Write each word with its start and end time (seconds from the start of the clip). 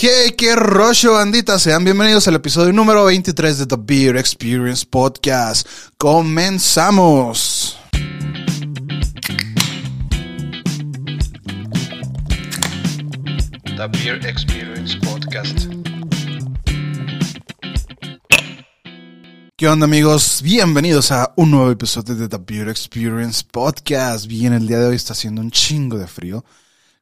Hey, 0.00 0.30
qué 0.38 0.54
rollo, 0.54 1.14
bandita. 1.14 1.58
Sean 1.58 1.82
bienvenidos 1.82 2.28
al 2.28 2.36
episodio 2.36 2.72
número 2.72 3.06
23 3.06 3.58
de 3.58 3.66
The 3.66 3.74
Beer 3.80 4.16
Experience 4.16 4.86
Podcast. 4.88 5.66
Comenzamos. 5.96 7.76
The 13.76 13.88
Beer 13.90 14.24
Experience 14.24 14.96
Podcast. 14.98 15.66
¿Qué 19.56 19.66
onda 19.66 19.86
amigos? 19.86 20.42
Bienvenidos 20.44 21.10
a 21.10 21.32
un 21.34 21.50
nuevo 21.50 21.72
episodio 21.72 22.14
de 22.14 22.28
The 22.28 22.38
Beer 22.38 22.68
Experience 22.68 23.42
Podcast. 23.50 24.28
Bien, 24.28 24.52
el 24.52 24.68
día 24.68 24.78
de 24.78 24.86
hoy 24.86 24.94
está 24.94 25.14
haciendo 25.14 25.40
un 25.40 25.50
chingo 25.50 25.98
de 25.98 26.06
frío. 26.06 26.44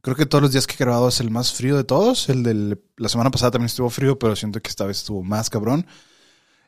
Creo 0.06 0.14
que 0.14 0.24
todos 0.24 0.40
los 0.40 0.52
días 0.52 0.68
que 0.68 0.74
he 0.74 0.76
grabado 0.76 1.08
es 1.08 1.18
el 1.18 1.32
más 1.32 1.52
frío 1.52 1.76
de 1.76 1.82
todos. 1.82 2.28
El 2.28 2.44
de 2.44 2.78
la 2.96 3.08
semana 3.08 3.32
pasada 3.32 3.50
también 3.50 3.66
estuvo 3.66 3.90
frío, 3.90 4.16
pero 4.16 4.36
siento 4.36 4.62
que 4.62 4.68
esta 4.68 4.84
vez 4.84 4.98
estuvo 4.98 5.24
más 5.24 5.50
cabrón. 5.50 5.84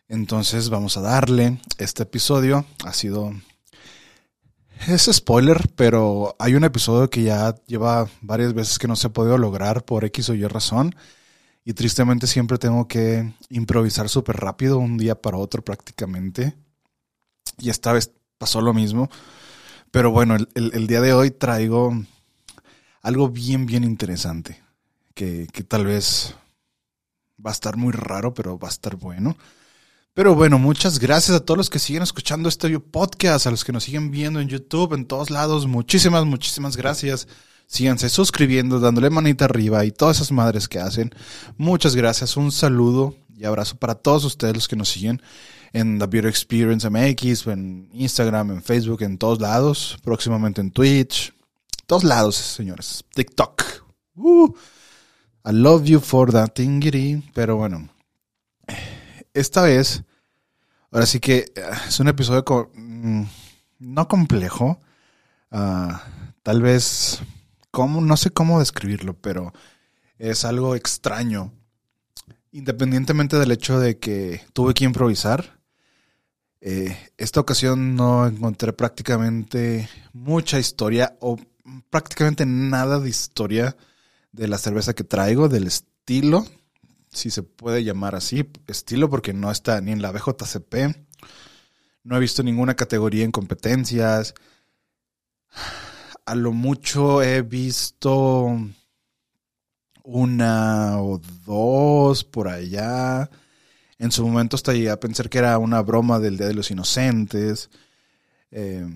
Entonces 0.08 0.70
vamos 0.70 0.96
a 0.96 1.02
darle. 1.02 1.60
Este 1.78 2.02
episodio 2.02 2.66
ha 2.84 2.92
sido... 2.92 3.32
Es 4.88 5.08
spoiler, 5.12 5.68
pero 5.76 6.34
hay 6.40 6.56
un 6.56 6.64
episodio 6.64 7.08
que 7.10 7.22
ya 7.22 7.54
lleva 7.68 8.08
varias 8.22 8.54
veces 8.54 8.76
que 8.76 8.88
no 8.88 8.96
se 8.96 9.06
ha 9.06 9.12
podido 9.12 9.38
lograr 9.38 9.84
por 9.84 10.04
X 10.04 10.30
o 10.30 10.34
Y 10.34 10.44
razón. 10.48 10.96
Y 11.64 11.74
tristemente 11.74 12.26
siempre 12.26 12.58
tengo 12.58 12.88
que 12.88 13.34
improvisar 13.50 14.08
súper 14.08 14.38
rápido, 14.38 14.78
un 14.78 14.98
día 14.98 15.14
para 15.14 15.36
otro 15.36 15.62
prácticamente. 15.62 16.56
Y 17.58 17.70
esta 17.70 17.92
vez 17.92 18.10
pasó 18.36 18.60
lo 18.60 18.74
mismo. 18.74 19.08
Pero 19.92 20.10
bueno, 20.10 20.34
el, 20.34 20.48
el 20.56 20.86
día 20.88 21.00
de 21.00 21.12
hoy 21.12 21.30
traigo 21.30 21.92
algo 23.02 23.28
bien, 23.28 23.66
bien 23.66 23.84
interesante, 23.84 24.62
que, 25.14 25.46
que 25.52 25.62
tal 25.62 25.86
vez 25.86 26.34
va 27.44 27.50
a 27.50 27.52
estar 27.52 27.76
muy 27.76 27.92
raro, 27.92 28.34
pero 28.34 28.58
va 28.58 28.68
a 28.68 28.70
estar 28.70 28.96
bueno. 28.96 29.36
Pero 30.18 30.34
bueno, 30.34 30.58
muchas 30.58 30.98
gracias 30.98 31.36
a 31.36 31.44
todos 31.44 31.56
los 31.56 31.70
que 31.70 31.78
siguen 31.78 32.02
escuchando 32.02 32.48
este 32.48 32.76
podcast, 32.80 33.46
a 33.46 33.52
los 33.52 33.64
que 33.64 33.72
nos 33.72 33.84
siguen 33.84 34.10
viendo 34.10 34.40
en 34.40 34.48
YouTube, 34.48 34.94
en 34.94 35.04
todos 35.06 35.30
lados. 35.30 35.68
Muchísimas, 35.68 36.24
muchísimas 36.24 36.76
gracias. 36.76 37.28
Síganse 37.68 38.08
suscribiendo, 38.08 38.80
dándole 38.80 39.10
manita 39.10 39.44
arriba 39.44 39.84
y 39.84 39.92
todas 39.92 40.16
esas 40.16 40.32
madres 40.32 40.66
que 40.66 40.80
hacen. 40.80 41.14
Muchas 41.56 41.94
gracias. 41.94 42.36
Un 42.36 42.50
saludo 42.50 43.14
y 43.36 43.44
abrazo 43.44 43.76
para 43.76 43.94
todos 43.94 44.24
ustedes 44.24 44.54
los 44.54 44.66
que 44.66 44.74
nos 44.74 44.88
siguen 44.88 45.22
en 45.72 46.00
The 46.00 46.06
Beauty 46.06 46.28
Experience 46.28 46.90
MX, 46.90 47.46
en 47.46 47.88
Instagram, 47.92 48.50
en 48.50 48.62
Facebook, 48.62 49.02
en 49.02 49.18
todos 49.18 49.40
lados. 49.40 49.98
Próximamente 50.02 50.60
en 50.60 50.72
Twitch, 50.72 51.32
todos 51.88 52.04
lados, 52.04 52.36
señores. 52.36 53.02
TikTok. 53.14 53.62
Uh, 54.14 54.54
I 55.42 55.52
love 55.52 55.86
you 55.86 56.00
for 56.00 56.30
that 56.30 56.52
thingy. 56.54 57.24
Pero 57.32 57.56
bueno, 57.56 57.88
esta 59.32 59.62
vez, 59.62 60.04
ahora 60.90 61.06
sí 61.06 61.18
que 61.18 61.50
eh, 61.56 61.62
es 61.88 61.98
un 61.98 62.08
episodio 62.08 62.44
mm, 62.74 63.22
no 63.78 64.06
complejo. 64.06 64.78
Ah, 65.50 66.02
tal 66.42 66.60
vez, 66.60 67.20
como, 67.70 68.02
no 68.02 68.18
sé 68.18 68.32
cómo 68.32 68.58
describirlo, 68.58 69.14
pero 69.14 69.54
es 70.18 70.44
algo 70.44 70.74
extraño. 70.74 71.54
Independientemente 72.52 73.38
del 73.38 73.52
hecho 73.52 73.80
de 73.80 73.98
que 73.98 74.42
tuve 74.52 74.74
que 74.74 74.84
improvisar, 74.84 75.58
eh, 76.60 76.94
esta 77.16 77.40
ocasión 77.40 77.96
no 77.96 78.26
encontré 78.26 78.74
prácticamente 78.74 79.88
mucha 80.12 80.58
historia 80.58 81.16
o 81.20 81.38
prácticamente 81.90 82.46
nada 82.46 83.00
de 83.00 83.08
historia 83.08 83.76
de 84.32 84.48
la 84.48 84.58
cerveza 84.58 84.94
que 84.94 85.04
traigo, 85.04 85.48
del 85.48 85.66
estilo, 85.66 86.46
si 87.10 87.30
se 87.30 87.42
puede 87.42 87.84
llamar 87.84 88.14
así, 88.14 88.48
estilo 88.66 89.08
porque 89.08 89.32
no 89.32 89.50
está 89.50 89.80
ni 89.80 89.92
en 89.92 90.02
la 90.02 90.12
BJCP. 90.12 90.74
No 92.04 92.16
he 92.16 92.20
visto 92.20 92.42
ninguna 92.42 92.74
categoría 92.74 93.24
en 93.24 93.32
competencias. 93.32 94.34
A 96.24 96.34
lo 96.34 96.52
mucho 96.52 97.22
he 97.22 97.42
visto 97.42 98.58
una 100.04 101.00
o 101.00 101.20
dos 101.44 102.24
por 102.24 102.48
allá. 102.48 103.28
En 103.98 104.12
su 104.12 104.26
momento 104.26 104.56
hasta 104.56 104.72
llegué 104.72 104.90
a 104.90 105.00
pensar 105.00 105.28
que 105.28 105.38
era 105.38 105.58
una 105.58 105.82
broma 105.82 106.18
del 106.18 106.36
Día 106.36 106.46
de 106.46 106.54
los 106.54 106.70
Inocentes. 106.70 107.70
Eh, 108.50 108.86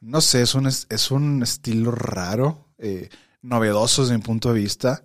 no 0.00 0.20
sé, 0.20 0.42
es 0.42 0.54
un, 0.54 0.66
es 0.66 1.10
un 1.10 1.42
estilo 1.42 1.90
raro, 1.90 2.68
eh, 2.78 3.08
novedoso 3.42 4.02
desde 4.02 4.16
mi 4.16 4.22
punto 4.22 4.52
de 4.52 4.60
vista. 4.60 5.04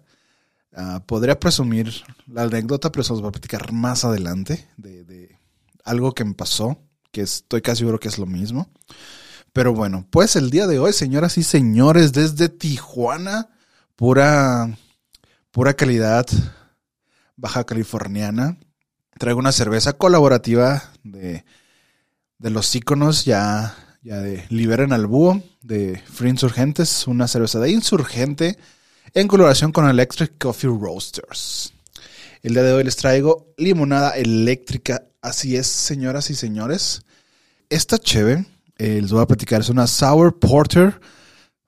Ah, 0.76 1.04
podría 1.06 1.40
presumir 1.40 1.92
la 2.28 2.44
anécdota, 2.44 2.92
pero 2.92 3.04
se 3.04 3.14
los 3.14 3.22
voy 3.22 3.30
a 3.30 3.34
platicar 3.34 3.72
más 3.72 4.06
adelante 4.06 4.68
de, 4.78 5.38
algo 5.84 6.14
que 6.14 6.24
me 6.24 6.34
pasó, 6.34 6.78
que 7.12 7.22
estoy 7.22 7.62
casi 7.62 7.80
seguro 7.80 8.00
que 8.00 8.08
es 8.08 8.18
lo 8.18 8.26
mismo. 8.26 8.70
Pero 9.52 9.74
bueno, 9.74 10.08
pues 10.10 10.36
el 10.36 10.50
día 10.50 10.66
de 10.66 10.80
hoy, 10.80 10.94
señoras 10.94 11.38
y 11.38 11.44
señores, 11.44 12.14
desde 12.14 12.50
Tijuana, 12.50 13.50
pura, 13.96 14.76
pura 15.52 15.74
calidad 15.74 16.26
baja 17.36 17.66
californiana, 17.66 18.58
traigo 19.20 19.40
una 19.40 19.52
cerveza 19.52 19.94
colaborativa 19.94 20.84
de, 21.04 21.46
de 22.40 22.50
los 22.50 22.74
íconos 22.74 23.26
ya 23.26 23.76
ya 24.04 24.20
de 24.20 24.44
Liberen 24.50 24.92
al 24.92 25.08
Búho, 25.08 25.42
de 25.62 26.02
Free 26.06 26.30
Insurgentes, 26.30 27.08
una 27.08 27.28
cerveza 27.28 27.60
de 27.60 27.72
insurgente 27.72 28.58
en 29.14 29.28
colaboración 29.30 29.72
con 29.72 29.90
Electric 29.90 30.38
Coffee 30.38 30.70
Roasters. 30.70 31.74
El 32.42 32.54
día 32.54 32.64
de 32.64 32.74
hoy 32.74 32.84
les 32.84 32.98
traigo 32.98 33.54
limonada 33.58 34.12
eléctrica. 34.12 35.06
Así 35.22 35.56
es, 35.56 35.68
señoras 35.68 36.30
y 36.30 36.36
señores. 36.36 37.04
Esta 37.70 37.98
cheve, 37.98 38.46
eh, 38.78 39.00
les 39.02 39.12
voy 39.12 39.22
a 39.22 39.28
platicar, 39.28 39.62
es 39.62 39.70
una 39.70 39.88
Sour 39.88 40.38
Porter. 40.38 41.00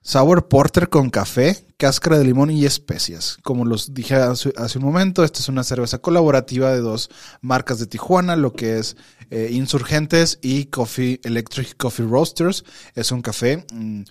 Sour 0.06 0.46
Porter 0.46 0.88
con 0.88 1.10
café, 1.10 1.66
cáscara 1.78 2.16
de 2.16 2.24
limón 2.24 2.48
y 2.52 2.64
especias. 2.64 3.38
Como 3.42 3.64
los 3.64 3.92
dije 3.92 4.14
hace, 4.14 4.52
un 4.78 4.84
momento, 4.84 5.24
esta 5.24 5.40
es 5.40 5.48
una 5.48 5.64
cerveza 5.64 5.98
colaborativa 5.98 6.70
de 6.70 6.78
dos 6.78 7.10
marcas 7.40 7.80
de 7.80 7.88
Tijuana, 7.88 8.36
lo 8.36 8.52
que 8.52 8.78
es 8.78 8.96
eh, 9.30 9.48
Insurgentes 9.50 10.38
y 10.42 10.66
Coffee 10.66 11.20
Electric 11.24 11.76
Coffee 11.76 12.06
Roasters. 12.06 12.64
Es 12.94 13.10
un 13.10 13.20
café. 13.20 13.66
Mm, 13.72 14.04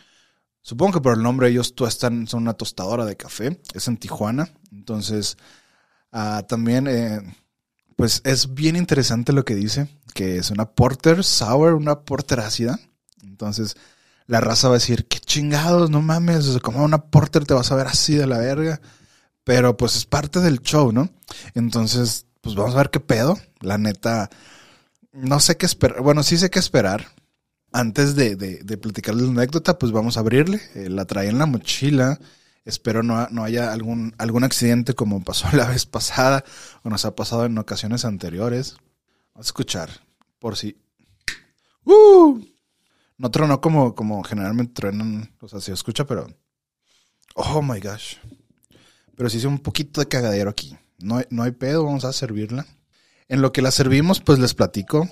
supongo 0.61 0.95
que 0.95 0.99
por 0.99 1.15
el 1.15 1.23
nombre 1.23 1.47
ellos 1.47 1.73
están, 1.87 2.27
son 2.27 2.41
una 2.41 2.55
tostadora 2.55 3.05
de 3.05 3.15
café. 3.15 3.61
Es 3.73 3.87
en 3.87 3.95
Tijuana. 3.95 4.49
Entonces, 4.73 5.37
ah, 6.11 6.43
también, 6.45 6.87
eh, 6.87 7.21
pues 7.95 8.19
es 8.25 8.53
bien 8.53 8.75
interesante 8.75 9.31
lo 9.31 9.45
que 9.45 9.55
dice, 9.55 9.87
que 10.13 10.39
es 10.39 10.51
una 10.51 10.65
porter 10.65 11.23
sour, 11.23 11.73
una 11.73 12.01
porter 12.01 12.41
ácida. 12.41 12.81
Entonces, 13.23 13.77
la 14.27 14.41
raza 14.41 14.69
va 14.69 14.75
a 14.75 14.77
decir, 14.77 15.07
qué 15.07 15.19
chingados, 15.35 15.89
no 15.89 16.01
mames, 16.01 16.59
como 16.61 16.81
una 16.81 16.97
porter 16.97 17.43
te 17.43 17.53
vas 17.53 17.69
a 17.69 17.75
ver 17.75 17.87
así 17.87 18.15
de 18.15 18.25
la 18.25 18.37
verga. 18.37 18.79
Pero 19.43 19.75
pues 19.75 19.97
es 19.97 20.05
parte 20.05 20.39
del 20.39 20.61
show, 20.61 20.93
¿no? 20.93 21.09
Entonces, 21.53 22.25
pues 22.39 22.55
vamos 22.55 22.73
a 22.73 22.77
ver 22.77 22.89
qué 22.89 23.01
pedo. 23.01 23.37
La 23.59 23.77
neta, 23.77 24.29
no 25.11 25.41
sé 25.41 25.57
qué 25.57 25.65
esperar. 25.65 26.01
Bueno, 26.01 26.23
sí 26.23 26.37
sé 26.37 26.49
qué 26.49 26.59
esperar. 26.59 27.07
Antes 27.73 28.15
de, 28.15 28.37
de, 28.37 28.77
platicarles 28.77 29.25
la 29.25 29.31
anécdota, 29.31 29.77
pues 29.77 29.91
vamos 29.91 30.15
a 30.15 30.21
abrirle. 30.21 30.61
Eh, 30.73 30.89
la 30.89 31.03
trae 31.03 31.27
en 31.27 31.37
la 31.37 31.45
mochila. 31.45 32.17
Espero 32.63 33.03
no, 33.03 33.27
no 33.29 33.43
haya 33.43 33.73
algún, 33.73 34.15
algún 34.17 34.45
accidente 34.45 34.93
como 34.93 35.21
pasó 35.21 35.47
la 35.53 35.67
vez 35.67 35.85
pasada 35.85 36.45
o 36.83 36.89
nos 36.89 37.03
ha 37.03 37.13
pasado 37.13 37.45
en 37.45 37.57
ocasiones 37.57 38.05
anteriores. 38.05 38.77
Vamos 39.33 39.47
a 39.47 39.49
escuchar, 39.49 39.89
por 40.39 40.55
si. 40.55 40.77
¡Uh! 41.83 42.54
No 43.17 43.31
tronó 43.31 43.61
como, 43.61 43.95
como 43.95 44.23
generalmente 44.23 44.73
truenan, 44.73 45.35
o 45.39 45.47
sea, 45.47 45.61
se 45.61 45.73
escucha, 45.73 46.05
pero... 46.05 46.27
Oh 47.35 47.61
my 47.61 47.79
gosh. 47.79 48.17
Pero 49.15 49.29
sí 49.29 49.37
hice 49.37 49.47
un 49.47 49.59
poquito 49.59 50.01
de 50.01 50.07
cagadero 50.07 50.49
aquí. 50.49 50.77
No 50.99 51.21
no 51.29 51.43
hay 51.43 51.51
pedo, 51.51 51.85
vamos 51.85 52.05
a 52.05 52.13
servirla. 52.13 52.65
En 53.27 53.41
lo 53.41 53.51
que 53.51 53.61
la 53.61 53.71
servimos, 53.71 54.21
pues 54.21 54.39
les 54.39 54.53
platico. 54.53 55.09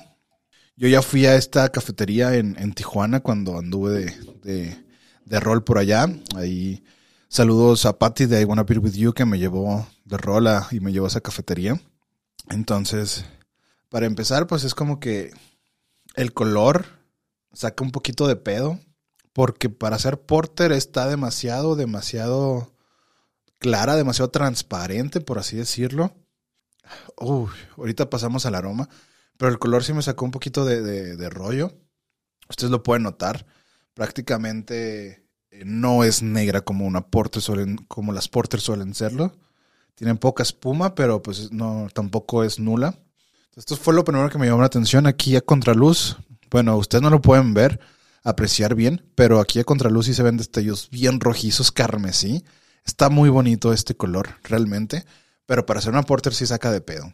Yo 0.75 0.87
ya 0.87 1.01
fui 1.01 1.25
a 1.25 1.35
esta 1.35 1.69
cafetería 1.69 2.35
en, 2.35 2.57
en 2.59 2.73
Tijuana 2.73 3.19
cuando 3.21 3.57
anduve 3.57 3.91
de, 3.91 4.05
de, 4.41 4.85
de, 5.25 5.39
rol 5.39 5.63
por 5.63 5.77
allá. 5.77 6.07
Ahí 6.35 6.83
saludos 7.27 7.85
a 7.85 7.97
Patty 7.97 8.25
de 8.25 8.41
I 8.41 8.45
Wanna 8.45 8.63
Be 8.63 8.79
With 8.79 8.93
You 8.93 9.13
que 9.13 9.25
me 9.25 9.37
llevó 9.37 9.87
de 10.05 10.17
rol 10.17 10.47
y 10.71 10.79
me 10.79 10.91
llevó 10.91 11.05
a 11.05 11.09
esa 11.09 11.21
cafetería. 11.21 11.79
Entonces, 12.49 13.25
para 13.89 14.05
empezar, 14.05 14.47
pues 14.47 14.63
es 14.63 14.73
como 14.73 14.99
que 14.99 15.31
el 16.15 16.33
color 16.33 16.85
saca 17.53 17.83
un 17.83 17.91
poquito 17.91 18.27
de 18.27 18.35
pedo. 18.35 18.79
Porque 19.33 19.69
para 19.69 19.97
ser 19.97 20.21
porter 20.21 20.71
está 20.71 21.07
demasiado, 21.07 21.75
demasiado 21.75 22.71
clara, 23.57 23.95
demasiado 23.95 24.29
transparente, 24.29 25.21
por 25.21 25.39
así 25.39 25.57
decirlo. 25.57 26.13
Uy, 27.17 27.49
ahorita 27.77 28.09
pasamos 28.09 28.45
al 28.45 28.55
aroma. 28.55 28.89
Pero 29.37 29.51
el 29.51 29.59
color 29.59 29.83
sí 29.83 29.93
me 29.93 30.01
sacó 30.03 30.25
un 30.25 30.31
poquito 30.31 30.65
de, 30.65 31.29
rollo. 31.29 31.73
Ustedes 32.49 32.69
lo 32.69 32.83
pueden 32.83 33.03
notar. 33.03 33.45
Prácticamente 33.95 35.25
eh, 35.49 35.63
no 35.65 36.03
es 36.03 36.21
negra 36.21 36.61
como 36.61 36.85
una 36.85 37.07
porter 37.07 37.41
suelen, 37.41 37.77
como 37.87 38.11
las 38.11 38.27
porter 38.27 38.61
suelen 38.61 38.93
serlo. 38.93 39.35
Tiene 39.95 40.15
poca 40.15 40.43
espuma, 40.43 40.95
pero 40.95 41.21
pues 41.21 41.51
no, 41.51 41.87
tampoco 41.93 42.43
es 42.43 42.59
nula. 42.59 42.99
Esto 43.55 43.75
fue 43.75 43.93
lo 43.93 44.03
primero 44.03 44.29
que 44.29 44.37
me 44.39 44.47
llamó 44.47 44.61
la 44.61 44.67
atención 44.67 45.05
aquí 45.05 45.35
a 45.35 45.41
contraluz. 45.41 46.17
Bueno, 46.53 46.77
ustedes 46.77 47.01
no 47.01 47.09
lo 47.09 47.19
pueden 47.19 47.55
ver, 47.55 47.79
apreciar 48.23 48.75
bien, 48.75 49.03
pero 49.15 49.39
aquí 49.39 49.59
a 49.59 49.63
contraluz 49.63 50.05
sí 50.05 50.13
se 50.13 50.21
ven 50.21 50.37
destellos 50.37 50.87
bien 50.91 51.19
rojizos, 51.19 51.71
carmesí. 51.71 52.45
Está 52.85 53.09
muy 53.09 53.29
bonito 53.29 53.73
este 53.73 53.97
color, 53.97 54.37
realmente. 54.43 55.03
Pero 55.47 55.65
para 55.65 55.79
hacer 55.79 55.91
una 55.91 56.03
porter 56.03 56.31
sí 56.31 56.45
saca 56.45 56.71
de 56.71 56.79
pedo. 56.79 57.11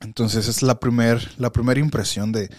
Entonces 0.00 0.46
es 0.46 0.62
la 0.62 0.78
primera 0.78 1.18
la 1.38 1.50
primera 1.50 1.80
impresión 1.80 2.32
de, 2.32 2.50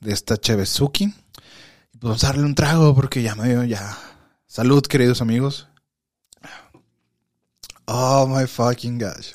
de 0.00 0.12
esta 0.12 0.36
Chevesuki. 0.36 1.08
Pues 1.08 2.00
vamos 2.00 2.22
a 2.22 2.28
darle 2.28 2.44
un 2.44 2.54
trago 2.54 2.94
porque 2.94 3.20
ya 3.20 3.34
me 3.34 3.66
ya. 3.66 3.98
Salud, 4.46 4.82
queridos 4.82 5.20
amigos. 5.20 5.66
Oh 7.86 8.28
my 8.28 8.46
fucking 8.46 8.96
gosh. 8.96 9.32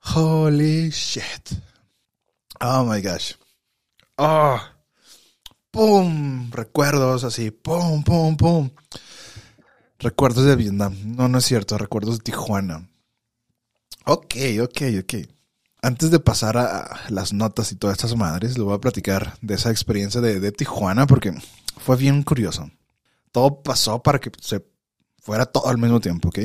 Holy 0.00 0.90
shit. 0.90 1.48
Oh 2.60 2.84
my 2.84 3.00
gosh. 3.00 3.32
Oh. 4.18 4.60
Pum. 5.72 6.50
Recuerdos 6.52 7.24
así. 7.24 7.50
Pum, 7.50 8.04
pum, 8.04 8.36
pum. 8.36 8.70
Recuerdos 9.98 10.44
de 10.44 10.54
Vietnam. 10.54 10.94
No, 11.04 11.28
no 11.28 11.38
es 11.38 11.44
cierto. 11.44 11.78
Recuerdos 11.78 12.18
de 12.18 12.24
Tijuana. 12.24 12.88
Ok, 14.04 14.34
ok, 14.62 14.82
ok. 15.00 15.14
Antes 15.80 16.10
de 16.10 16.20
pasar 16.20 16.58
a 16.58 17.00
las 17.08 17.32
notas 17.32 17.72
y 17.72 17.76
todas 17.76 17.96
estas 17.96 18.14
madres, 18.16 18.56
les 18.56 18.62
voy 18.62 18.74
a 18.74 18.80
platicar 18.80 19.36
de 19.40 19.54
esa 19.54 19.70
experiencia 19.70 20.20
de, 20.20 20.38
de 20.38 20.52
Tijuana 20.52 21.06
porque 21.06 21.32
fue 21.78 21.96
bien 21.96 22.22
curioso. 22.22 22.70
Todo 23.32 23.62
pasó 23.62 24.02
para 24.02 24.20
que 24.20 24.30
se 24.40 24.64
fuera 25.22 25.46
todo 25.46 25.68
al 25.68 25.78
mismo 25.78 26.00
tiempo, 26.00 26.28
¿ok? 26.28 26.40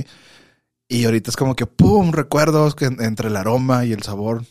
Y 0.88 1.03
ahorita 1.03 1.31
es 1.31 1.35
como 1.35 1.56
que, 1.56 1.65
¡pum! 1.65 2.12
Recuerdos 2.12 2.75
que 2.75 2.85
entre 2.85 3.27
el 3.27 3.35
aroma 3.35 3.83
y 3.85 3.91
el 3.91 4.03
sabor. 4.03 4.45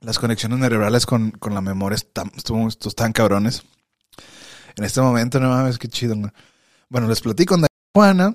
Las 0.00 0.18
conexiones 0.18 0.60
cerebrales 0.60 1.06
con, 1.06 1.32
con 1.32 1.54
la 1.54 1.60
memoria 1.60 1.96
están, 1.96 2.30
están 2.34 3.12
cabrones. 3.12 3.64
En 4.76 4.84
este 4.84 5.00
momento, 5.00 5.40
no 5.40 5.48
mames, 5.48 5.78
qué 5.78 5.88
chido. 5.88 6.14
Bueno, 6.88 7.08
les 7.08 7.20
platico 7.20 7.56
de 7.56 7.66
Juana. 7.94 8.34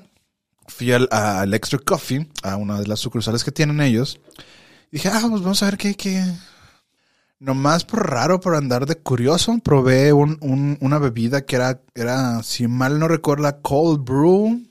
Fui 0.68 0.92
al, 0.92 1.08
a 1.12 1.44
Electric 1.44 1.84
Coffee, 1.84 2.30
a 2.42 2.56
una 2.58 2.80
de 2.80 2.88
las 2.88 3.00
sucursales 3.00 3.44
que 3.44 3.52
tienen 3.52 3.82
ellos. 3.82 4.20
Dije, 4.92 5.10
ah, 5.10 5.26
pues 5.30 5.42
vamos 5.42 5.62
a 5.64 5.66
ver 5.66 5.78
qué, 5.78 5.96
qué. 5.96 6.24
Nomás 7.40 7.84
por 7.84 8.10
raro, 8.10 8.40
por 8.40 8.56
andar 8.56 8.86
de 8.86 8.96
curioso, 8.96 9.58
probé 9.64 10.14
un, 10.14 10.38
un, 10.42 10.78
una 10.80 11.00
bebida 11.00 11.46
que 11.46 11.58
era, 11.58 11.82
era, 11.96 12.42
si 12.44 12.68
mal 12.68 13.00
no 13.00 13.08
recuerdo, 13.08 13.62
cold 13.62 14.04
brew 14.04 14.66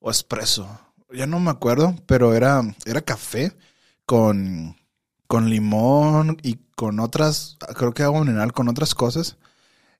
o 0.00 0.10
espresso 0.10 0.68
ya 1.12 1.26
no 1.26 1.40
me 1.40 1.50
acuerdo, 1.50 1.94
pero 2.06 2.34
era, 2.34 2.62
era 2.84 3.00
café 3.00 3.52
con, 4.06 4.76
con 5.30 5.48
limón 5.48 6.38
y 6.42 6.58
con 6.74 6.98
otras, 6.98 7.56
creo 7.76 7.94
que 7.94 8.02
agua 8.02 8.24
mineral 8.24 8.52
con 8.52 8.68
otras 8.68 8.96
cosas. 8.96 9.36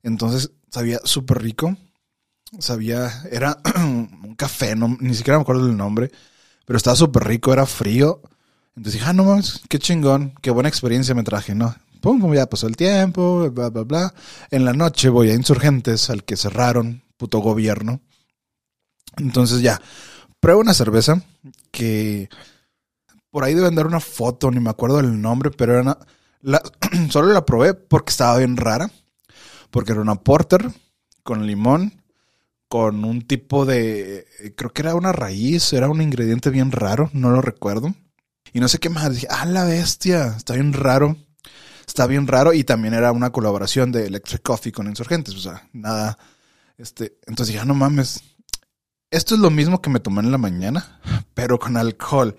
Entonces 0.03 0.51
sabía 0.69 0.99
súper 1.05 1.41
rico. 1.41 1.77
Sabía, 2.59 3.23
era 3.31 3.57
un 3.77 4.35
café, 4.37 4.75
no, 4.75 4.97
ni 4.99 5.13
siquiera 5.15 5.37
me 5.37 5.43
acuerdo 5.43 5.67
del 5.67 5.77
nombre, 5.77 6.11
pero 6.65 6.75
estaba 6.75 6.97
súper 6.97 7.23
rico, 7.23 7.53
era 7.53 7.65
frío. 7.65 8.21
Entonces 8.75 8.99
dije, 8.99 9.05
ah, 9.07 9.13
no 9.13 9.39
qué 9.69 9.79
chingón, 9.79 10.33
qué 10.41 10.51
buena 10.51 10.67
experiencia 10.67 11.15
me 11.15 11.23
traje, 11.23 11.55
¿no? 11.55 11.73
Pum, 12.01 12.19
pum, 12.19 12.33
ya 12.33 12.47
pasó 12.47 12.67
el 12.67 12.75
tiempo, 12.75 13.49
bla, 13.51 13.69
bla, 13.69 13.83
bla. 13.83 14.13
En 14.49 14.65
la 14.65 14.73
noche 14.73 15.07
voy 15.07 15.29
a 15.29 15.33
Insurgentes, 15.33 16.09
al 16.09 16.25
que 16.25 16.35
cerraron, 16.35 17.03
puto 17.15 17.39
gobierno. 17.39 18.01
Entonces 19.15 19.61
ya, 19.61 19.81
pruebo 20.41 20.59
una 20.59 20.73
cerveza 20.73 21.23
que 21.71 22.27
por 23.31 23.43
ahí 23.43 23.53
deben 23.53 23.75
dar 23.75 23.87
una 23.87 23.99
foto, 23.99 24.51
ni 24.51 24.59
me 24.59 24.69
acuerdo 24.69 24.97
del 24.97 25.19
nombre, 25.19 25.49
pero 25.51 25.79
era 25.79 25.97
la, 26.41 26.61
solo 27.09 27.31
la 27.33 27.45
probé 27.45 27.73
porque 27.73 28.11
estaba 28.11 28.37
bien 28.37 28.57
rara, 28.57 28.91
porque 29.69 29.93
era 29.93 30.01
una 30.01 30.15
porter 30.15 30.69
con 31.23 31.47
limón, 31.47 32.03
con 32.67 33.03
un 33.03 33.21
tipo 33.21 33.65
de, 33.65 34.25
creo 34.55 34.71
que 34.71 34.81
era 34.81 34.95
una 34.95 35.11
raíz, 35.11 35.73
era 35.73 35.89
un 35.89 36.01
ingrediente 36.01 36.49
bien 36.49 36.71
raro, 36.71 37.09
no 37.13 37.31
lo 37.31 37.41
recuerdo. 37.41 37.93
Y 38.53 38.59
no 38.59 38.67
sé 38.67 38.79
qué 38.79 38.89
más, 38.89 39.13
dije, 39.13 39.27
ah, 39.29 39.45
la 39.45 39.63
bestia, 39.63 40.35
está 40.35 40.55
bien 40.55 40.73
raro, 40.73 41.15
está 41.87 42.05
bien 42.07 42.27
raro, 42.27 42.53
y 42.53 42.63
también 42.63 42.93
era 42.93 43.11
una 43.11 43.31
colaboración 43.31 43.91
de 43.91 44.07
Electric 44.07 44.41
Coffee 44.41 44.73
con 44.73 44.87
Insurgentes, 44.87 45.35
o 45.35 45.39
sea, 45.39 45.69
nada, 45.71 46.17
este, 46.77 47.17
entonces 47.27 47.53
dije, 47.53 47.59
ah, 47.59 47.65
no 47.65 47.75
mames, 47.75 48.21
esto 49.09 49.35
es 49.35 49.41
lo 49.41 49.49
mismo 49.49 49.81
que 49.81 49.89
me 49.89 49.99
tomé 49.99 50.21
en 50.21 50.31
la 50.31 50.37
mañana, 50.37 50.99
pero 51.33 51.59
con 51.59 51.77
alcohol. 51.77 52.35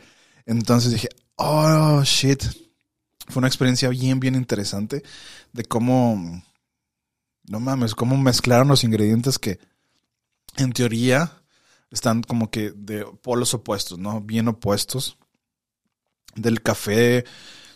Entonces 0.46 0.92
dije, 0.92 1.08
oh, 1.36 2.02
shit. 2.04 2.42
Fue 3.28 3.40
una 3.40 3.48
experiencia 3.48 3.88
bien, 3.88 4.20
bien 4.20 4.34
interesante 4.34 5.02
de 5.52 5.64
cómo, 5.64 6.42
no 7.44 7.60
mames, 7.60 7.94
cómo 7.94 8.16
mezclaron 8.16 8.68
los 8.68 8.84
ingredientes 8.84 9.38
que 9.38 9.58
en 10.56 10.72
teoría 10.72 11.42
están 11.90 12.22
como 12.22 12.50
que 12.50 12.72
de 12.72 13.04
polos 13.22 13.54
opuestos, 13.54 13.98
¿no? 13.98 14.20
Bien 14.20 14.48
opuestos. 14.48 15.18
Del 16.34 16.62
café 16.62 17.24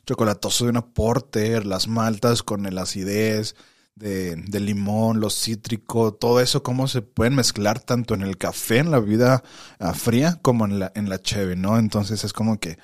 chocolatoso 0.07 0.65
de 0.65 0.71
una 0.71 0.87
porter, 0.87 1.67
las 1.67 1.89
maltas 1.89 2.43
con 2.43 2.65
el 2.67 2.79
acidez, 2.79 3.55
de, 3.96 4.60
limón, 4.60 5.20
lo 5.20 5.31
cítrico, 5.31 6.12
todo 6.12 6.40
eso, 6.40 6.62
cómo 6.62 6.87
se 6.87 7.00
pueden 7.02 7.34
mezclar 7.34 7.81
tanto 7.81 8.14
en 8.14 8.22
el 8.22 8.37
café, 8.37 8.78
en 8.78 8.90
la 8.90 9.00
bebida 9.00 9.43
ah, 9.78 9.94
fría, 9.94 10.38
como 10.43 10.66
en 10.66 10.78
la, 10.78 10.93
en 10.94 11.08
la 11.08 11.20
cheve, 11.20 11.56
¿no? 11.56 11.78
Entonces 11.78 12.22
es 12.22 12.32
como 12.32 12.60
que 12.60 12.78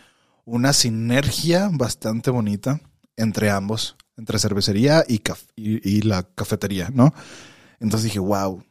una 0.44 0.72
sinergia 0.72 1.68
bastante 1.70 2.30
bonita 2.30 2.80
entre 3.16 3.50
ambos, 3.50 3.96
entre 4.16 4.38
cervecería 4.38 5.04
y, 5.06 5.22
y, 5.54 6.02
la 6.02 6.22
cafetería, 6.22 6.88
¿no? 6.92 7.12
Entonces 7.78 8.04
dije, 8.04 8.18
wow, 8.18 8.64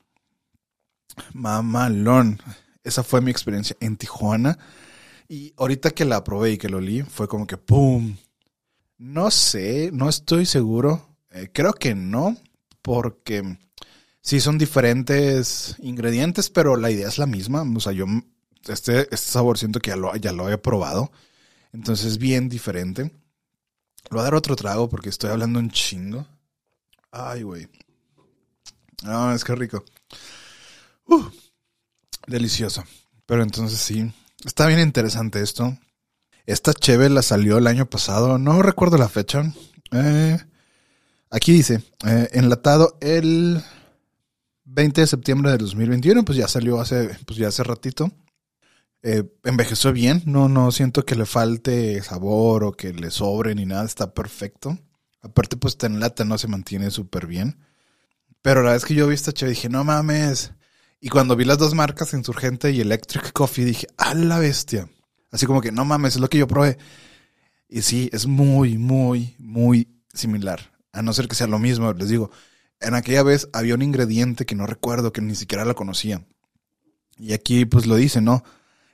mamalón. 1.33 2.41
Esa 2.83 3.03
fue 3.03 3.21
mi 3.21 3.29
experiencia 3.29 3.77
en 3.79 3.97
Tijuana. 3.97 4.57
Y 5.29 5.53
ahorita 5.57 5.91
que 5.91 6.05
la 6.05 6.23
probé 6.23 6.53
y 6.53 6.57
que 6.57 6.69
lo 6.69 6.77
olí, 6.77 7.03
fue 7.03 7.27
como 7.27 7.45
que 7.45 7.57
¡pum! 7.57 8.17
No 8.97 9.29
sé, 9.29 9.91
no 9.93 10.09
estoy 10.09 10.45
seguro 10.45 11.10
eh, 11.31 11.49
creo 11.53 11.73
que 11.73 11.95
no, 11.95 12.37
porque 12.81 13.57
sí 14.21 14.39
son 14.39 14.57
diferentes 14.57 15.75
ingredientes, 15.79 16.49
pero 16.49 16.77
la 16.77 16.91
idea 16.91 17.07
es 17.07 17.17
la 17.17 17.25
misma. 17.25 17.63
O 17.75 17.79
sea, 17.79 17.91
yo 17.91 18.05
este, 18.67 19.01
este 19.01 19.17
sabor 19.17 19.57
siento 19.57 19.79
que 19.79 19.89
ya 19.89 19.95
lo, 19.95 20.15
ya 20.15 20.31
lo 20.31 20.49
he 20.49 20.57
probado. 20.57 21.11
Entonces 21.73 22.05
es 22.05 22.17
bien 22.17 22.49
diferente. 22.49 23.03
Le 23.03 24.09
voy 24.09 24.19
a 24.19 24.23
dar 24.23 24.35
otro 24.35 24.55
trago 24.55 24.89
porque 24.89 25.09
estoy 25.09 25.29
hablando 25.29 25.59
un 25.59 25.71
chingo. 25.71 26.27
Ay, 27.11 27.43
güey. 27.43 27.67
No, 29.03 29.33
es 29.33 29.43
que 29.43 29.55
rico. 29.55 29.83
Delicioso. 32.27 32.83
Pero 33.25 33.43
entonces 33.43 33.79
sí. 33.79 34.11
Está 34.45 34.67
bien 34.67 34.79
interesante 34.79 35.41
esto. 35.41 35.77
Esta 36.45 36.73
cheve 36.73 37.09
la 37.09 37.21
salió 37.21 37.57
el 37.57 37.67
año 37.67 37.89
pasado. 37.89 38.37
No 38.37 38.61
recuerdo 38.61 38.97
la 38.97 39.09
fecha. 39.09 39.53
Eh, 39.91 40.37
Aquí 41.33 41.53
dice, 41.53 41.81
eh, 42.05 42.27
enlatado 42.33 42.97
el 42.99 43.63
20 44.65 44.99
de 44.99 45.07
septiembre 45.07 45.51
de 45.51 45.59
2021, 45.59 46.25
pues 46.25 46.37
ya 46.37 46.49
salió 46.49 46.81
hace, 46.81 47.17
pues 47.25 47.39
ya 47.39 47.47
hace 47.47 47.63
ratito. 47.63 48.11
Eh, 49.01 49.23
envejeció 49.45 49.93
bien, 49.93 50.23
no, 50.25 50.49
no 50.49 50.73
siento 50.73 51.05
que 51.05 51.15
le 51.15 51.25
falte 51.25 52.03
sabor 52.03 52.65
o 52.65 52.73
que 52.73 52.91
le 52.91 53.11
sobre 53.11 53.55
ni 53.55 53.65
nada, 53.65 53.85
está 53.85 54.13
perfecto. 54.13 54.77
Aparte, 55.21 55.55
pues 55.55 55.75
está 55.75 55.87
en 55.87 56.01
lata, 56.01 56.25
no 56.25 56.37
se 56.37 56.49
mantiene 56.49 56.91
súper 56.91 57.27
bien. 57.27 57.59
Pero 58.41 58.61
la 58.61 58.73
vez 58.73 58.83
que 58.83 58.93
yo 58.93 59.07
vi 59.07 59.15
esta 59.15 59.31
chévere 59.31 59.55
dije, 59.55 59.69
no 59.69 59.85
mames. 59.85 60.51
Y 60.99 61.07
cuando 61.07 61.37
vi 61.37 61.45
las 61.45 61.57
dos 61.57 61.73
marcas, 61.75 62.13
Insurgente 62.13 62.71
y 62.71 62.81
Electric 62.81 63.31
Coffee, 63.31 63.63
dije, 63.63 63.87
a 63.97 64.13
la 64.15 64.37
bestia. 64.37 64.89
Así 65.31 65.45
como 65.45 65.61
que, 65.61 65.71
no 65.71 65.85
mames, 65.85 66.15
es 66.15 66.21
lo 66.21 66.29
que 66.29 66.39
yo 66.39 66.47
probé. 66.47 66.77
Y 67.69 67.83
sí, 67.83 68.09
es 68.11 68.27
muy, 68.27 68.77
muy, 68.77 69.35
muy 69.39 69.87
similar 70.13 70.70
a 70.93 71.01
no 71.01 71.13
ser 71.13 71.27
que 71.27 71.35
sea 71.35 71.47
lo 71.47 71.59
mismo, 71.59 71.93
les 71.93 72.09
digo, 72.09 72.31
en 72.79 72.95
aquella 72.95 73.23
vez 73.23 73.47
había 73.53 73.75
un 73.75 73.81
ingrediente 73.81 74.45
que 74.45 74.55
no 74.55 74.65
recuerdo, 74.65 75.13
que 75.13 75.21
ni 75.21 75.35
siquiera 75.35 75.65
la 75.65 75.75
conocía. 75.75 76.25
Y 77.17 77.33
aquí 77.33 77.65
pues 77.65 77.85
lo 77.85 77.95
dice, 77.95 78.21
¿no? 78.21 78.43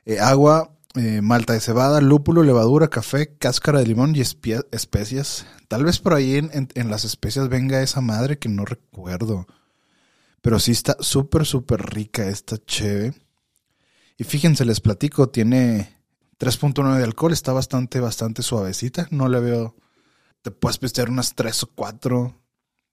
Eh, 0.06 0.20
agua, 0.20 0.78
eh, 0.96 1.22
malta 1.22 1.54
de 1.54 1.62
cebada, 1.62 2.02
lúpulo, 2.02 2.44
levadura, 2.44 2.90
café, 2.90 3.36
cáscara 3.38 3.80
de 3.80 3.88
limón 3.88 4.16
y 4.16 4.22
especias. 4.22 5.46
Tal 5.68 5.86
vez 5.86 6.00
por 6.00 6.14
ahí 6.14 6.36
en, 6.36 6.70
en, 6.74 6.90
las 6.90 7.06
especias 7.06 7.50
venga 7.50 7.82
esa 7.82 8.02
madre 8.02 8.38
que 8.38 8.50
no 8.50 8.66
recuerdo. 8.66 9.48
Pero 10.42 10.60
sí 10.60 10.72
está 10.72 10.98
súper, 11.00 11.46
súper 11.46 11.82
rica 11.94 12.28
esta 12.28 12.58
cheve. 12.58 13.14
Y 14.18 14.24
fíjense, 14.24 14.66
les 14.66 14.82
platico, 14.82 15.30
tiene 15.30 15.96
3.9 16.40 16.98
de 16.98 17.04
alcohol, 17.04 17.34
está 17.34 17.54
bastante, 17.54 18.00
bastante 18.00 18.42
suavecita. 18.42 19.08
No 19.12 19.30
le 19.30 19.40
veo 19.40 19.76
te 20.42 20.52
puedes 20.52 20.78
pistear 20.78 21.10
unas 21.10 21.36
tres 21.36 21.64
o 21.64 21.68
cuatro. 21.68 22.36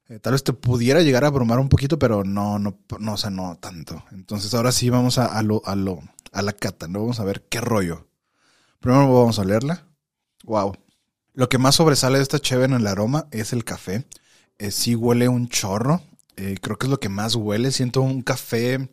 Eh, 0.08 0.18
tal 0.18 0.32
vez 0.32 0.44
te 0.44 0.52
pudiera 0.52 1.00
llegar 1.00 1.24
a 1.24 1.28
abrumar 1.28 1.58
un 1.58 1.68
poquito, 1.68 1.98
pero 1.98 2.24
no, 2.24 2.58
no, 2.58 2.78
no, 2.98 3.12
o 3.14 3.16
sea, 3.16 3.30
no 3.30 3.56
tanto. 3.58 4.04
Entonces 4.12 4.52
ahora 4.54 4.72
sí 4.72 4.90
vamos 4.90 5.18
a, 5.18 5.42
lo, 5.42 5.62
a, 5.64 5.74
lo, 5.74 6.00
a 6.32 6.42
la 6.42 6.52
cata, 6.52 6.88
¿no? 6.88 7.00
Vamos 7.00 7.20
a 7.20 7.24
ver 7.24 7.46
qué 7.48 7.60
rollo. 7.60 8.06
Primero 8.80 9.12
vamos 9.12 9.38
a 9.38 9.44
leerla. 9.44 9.86
Wow. 10.44 10.74
Lo 11.32 11.48
que 11.48 11.58
más 11.58 11.76
sobresale 11.76 12.18
de 12.18 12.22
esta 12.22 12.38
cheve 12.38 12.66
en 12.66 12.74
el 12.74 12.86
aroma 12.86 13.26
es 13.30 13.52
el 13.52 13.64
café. 13.64 14.06
Eh, 14.58 14.70
sí 14.70 14.94
huele 14.94 15.28
un 15.28 15.48
chorro. 15.48 16.02
Eh, 16.36 16.58
creo 16.60 16.76
que 16.76 16.86
es 16.86 16.90
lo 16.90 17.00
que 17.00 17.08
más 17.08 17.34
huele. 17.34 17.72
Siento 17.72 18.02
un 18.02 18.22
café. 18.22 18.90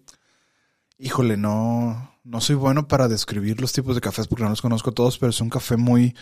Híjole, 1.04 1.36
no, 1.36 2.12
no 2.24 2.42
soy 2.42 2.56
bueno 2.56 2.88
para 2.88 3.08
describir 3.08 3.60
los 3.60 3.74
tipos 3.74 3.96
de 3.96 4.02
cafés 4.02 4.28
porque 4.28 4.44
no 4.44 4.52
los 4.52 4.62
conozco 4.62 4.92
todos, 4.92 5.18
pero 5.18 5.32
es 5.32 5.42
un 5.42 5.50
café 5.50 5.76
muy, 5.76 6.16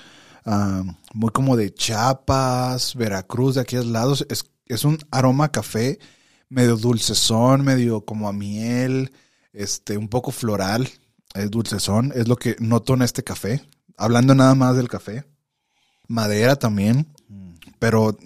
ah, 0.45 0.83
muy 1.13 1.31
como 1.31 1.57
de 1.57 1.73
Chiapas, 1.73 2.95
Veracruz, 2.95 3.55
de 3.55 3.61
aquellos 3.61 3.87
lados. 3.87 4.25
Es, 4.29 4.45
es 4.67 4.85
un 4.85 4.97
aroma 5.11 5.51
café 5.51 5.99
medio 6.47 6.77
dulcezón, 6.77 7.65
medio 7.65 8.05
como 8.05 8.29
a 8.29 8.33
miel, 8.33 9.11
este, 9.51 9.97
un 9.97 10.07
poco 10.07 10.31
floral. 10.31 10.87
Es 11.33 11.51
dulcezón, 11.51 12.13
es 12.15 12.29
lo 12.29 12.37
que 12.37 12.55
noto 12.59 12.93
en 12.93 13.01
este 13.01 13.21
café. 13.21 13.61
Hablando 13.97 14.33
nada 14.33 14.55
más 14.55 14.77
del 14.77 14.87
café. 14.87 15.25
Madera 16.07 16.55
también, 16.55 17.05
pero 17.79 18.17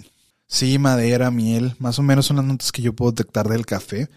Sí, 0.54 0.78
madera, 0.78 1.32
miel, 1.32 1.76
más 1.80 1.98
o 1.98 2.04
menos 2.04 2.28
son 2.28 2.38
las 2.38 2.46
notas 2.46 2.72
que 2.72 2.84
yo 2.84 2.94
puedo 2.94 3.12
detectar 3.12 3.48
del 3.48 3.66
café. 3.66 4.08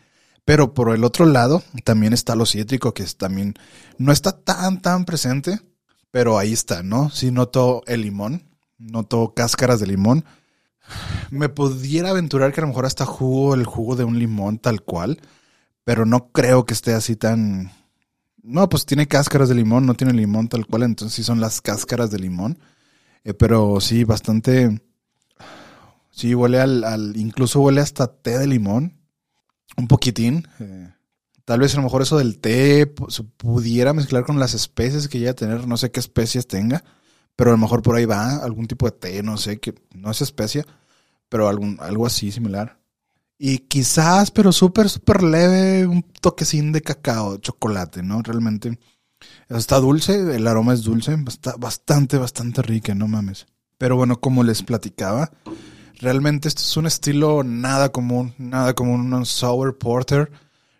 Pero 0.46 0.72
por 0.72 0.94
el 0.94 1.04
otro 1.04 1.26
lado 1.26 1.62
también 1.84 2.14
está 2.14 2.34
lo 2.34 2.46
cítrico, 2.46 2.94
que 2.94 3.02
es 3.02 3.18
también 3.18 3.54
no 3.98 4.12
está 4.12 4.32
tan, 4.32 4.80
tan 4.80 5.04
presente, 5.04 5.60
pero 6.10 6.38
ahí 6.38 6.54
está, 6.54 6.82
¿no? 6.82 7.10
Sí 7.10 7.30
noto 7.30 7.82
el 7.86 8.00
limón, 8.00 8.44
noto 8.78 9.34
cáscaras 9.34 9.80
de 9.80 9.88
limón. 9.88 10.24
Me 11.30 11.50
pudiera 11.50 12.10
aventurar 12.10 12.54
que 12.54 12.60
a 12.60 12.62
lo 12.62 12.68
mejor 12.68 12.86
hasta 12.86 13.04
jugo, 13.04 13.52
el 13.54 13.66
jugo 13.66 13.96
de 13.96 14.04
un 14.04 14.18
limón 14.18 14.58
tal 14.58 14.80
cual, 14.80 15.20
pero 15.84 16.06
no 16.06 16.28
creo 16.32 16.64
que 16.64 16.72
esté 16.72 16.94
así 16.94 17.16
tan... 17.16 17.72
No, 18.42 18.68
pues 18.70 18.86
tiene 18.86 19.06
cáscaras 19.08 19.50
de 19.50 19.56
limón, 19.56 19.84
no 19.84 19.94
tiene 19.94 20.14
limón 20.14 20.48
tal 20.48 20.66
cual, 20.66 20.84
entonces 20.84 21.14
sí 21.14 21.24
son 21.24 21.40
las 21.40 21.60
cáscaras 21.60 22.10
de 22.10 22.20
limón. 22.20 22.58
Eh, 23.24 23.34
pero 23.34 23.80
sí, 23.80 24.04
bastante 24.04 24.80
Sí, 26.16 26.34
huele 26.34 26.60
al, 26.60 27.12
incluso 27.16 27.60
huele 27.60 27.82
hasta 27.82 28.06
té 28.06 28.38
de 28.38 28.46
limón. 28.46 28.95
Un 29.76 29.88
poquitín. 29.88 30.46
Eh, 30.60 30.90
tal 31.44 31.60
vez 31.60 31.74
a 31.74 31.78
lo 31.78 31.82
mejor 31.82 32.02
eso 32.02 32.18
del 32.18 32.38
té 32.38 32.92
se 33.08 33.22
pudiera 33.22 33.92
mezclar 33.92 34.24
con 34.24 34.38
las 34.38 34.54
especies 34.54 35.08
que 35.08 35.20
ya 35.20 35.34
tener. 35.34 35.66
No 35.66 35.76
sé 35.76 35.90
qué 35.90 36.00
especies 36.00 36.46
tenga. 36.46 36.82
Pero 37.36 37.50
a 37.50 37.52
lo 37.52 37.58
mejor 37.58 37.82
por 37.82 37.96
ahí 37.96 38.06
va 38.06 38.36
algún 38.36 38.66
tipo 38.66 38.86
de 38.86 38.92
té, 38.92 39.22
no 39.22 39.36
sé, 39.36 39.60
que 39.60 39.74
no 39.94 40.10
es 40.10 40.22
especia, 40.22 40.64
pero 41.28 41.48
algún, 41.48 41.76
algo 41.80 42.06
así 42.06 42.32
similar. 42.32 42.78
Y 43.38 43.58
quizás, 43.58 44.30
pero 44.30 44.50
súper, 44.52 44.88
súper 44.88 45.22
leve, 45.22 45.86
un 45.86 46.02
toquecín 46.02 46.72
de 46.72 46.80
cacao, 46.80 47.36
chocolate, 47.36 48.02
¿no? 48.02 48.22
Realmente 48.22 48.78
está 49.50 49.78
dulce, 49.78 50.34
el 50.34 50.46
aroma 50.46 50.72
es 50.72 50.82
dulce, 50.82 51.14
está 51.28 51.54
bastante, 51.58 52.16
bastante 52.16 52.62
rica, 52.62 52.94
no 52.94 53.06
mames. 53.06 53.46
Pero 53.76 53.96
bueno, 53.96 54.18
como 54.18 54.42
les 54.42 54.62
platicaba, 54.62 55.30
Realmente 55.98 56.48
este 56.48 56.60
es 56.60 56.76
un 56.76 56.86
estilo 56.86 57.42
nada 57.42 57.88
común, 57.90 58.34
nada 58.36 58.74
común, 58.74 59.12
un 59.12 59.24
sour 59.24 59.78
porter. 59.78 60.30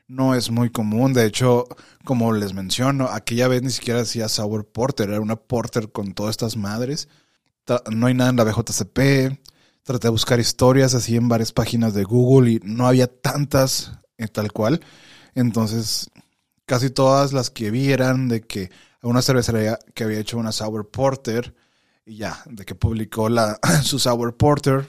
No 0.09 0.35
es 0.35 0.51
muy 0.51 0.71
común, 0.71 1.15
de 1.15 1.25
hecho, 1.25 1.67
como 2.05 2.33
les 2.35 2.53
menciono, 2.53 3.09
aquella 3.09 3.49
vez 3.49 3.63
ni 3.63 3.71
siquiera 3.71 4.03
hacía 4.03 4.29
sour 4.29 4.67
porter, 4.67 5.09
era 5.09 5.21
una 5.21 5.37
porter 5.37 5.91
con 5.91 6.13
todas 6.13 6.33
estas 6.33 6.57
madres. 6.57 7.09
No 7.91 8.07
hay 8.07 8.15
nada 8.15 8.31
en 8.31 8.37
la 8.37 8.45
BJCP. 8.45 9.41
Traté 9.85 10.09
de 10.09 10.11
buscar 10.11 10.39
historias 10.39 10.95
así 10.95 11.17
en 11.17 11.29
varias 11.29 11.53
páginas 11.53 11.95
de 11.95 12.05
Google 12.05 12.51
y 12.53 12.61
no 12.63 12.87
había 12.87 13.07
tantas 13.07 13.93
eh, 14.19 14.29
tal 14.29 14.53
cual. 14.53 14.81
Entonces, 15.35 16.11
casi 16.67 16.91
todas 16.91 17.33
las 17.33 17.51
que 17.51 17.71
vi 17.71 17.91
eran 17.91 18.29
de 18.29 18.43
que 18.43 18.71
una 19.03 19.23
cervecería 19.23 19.79
que 19.95 20.05
había 20.05 20.19
hecho 20.19 20.37
una 20.37 20.53
sour 20.53 20.91
porter 20.91 21.55
y 22.05 22.19
ya, 22.19 22.43
de 22.47 22.65
que 22.65 22.75
publicó 22.75 23.29
la, 23.29 23.59
su 23.83 23.99
sour 23.99 24.37
porter 24.37 24.89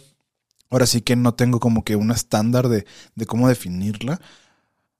Ahora 0.70 0.86
sí 0.86 1.02
que 1.02 1.16
no 1.16 1.34
tengo 1.34 1.60
como 1.60 1.84
que 1.84 1.96
un 1.96 2.12
estándar 2.12 2.68
de, 2.68 2.86
cómo 3.26 3.48
definirla. 3.48 4.20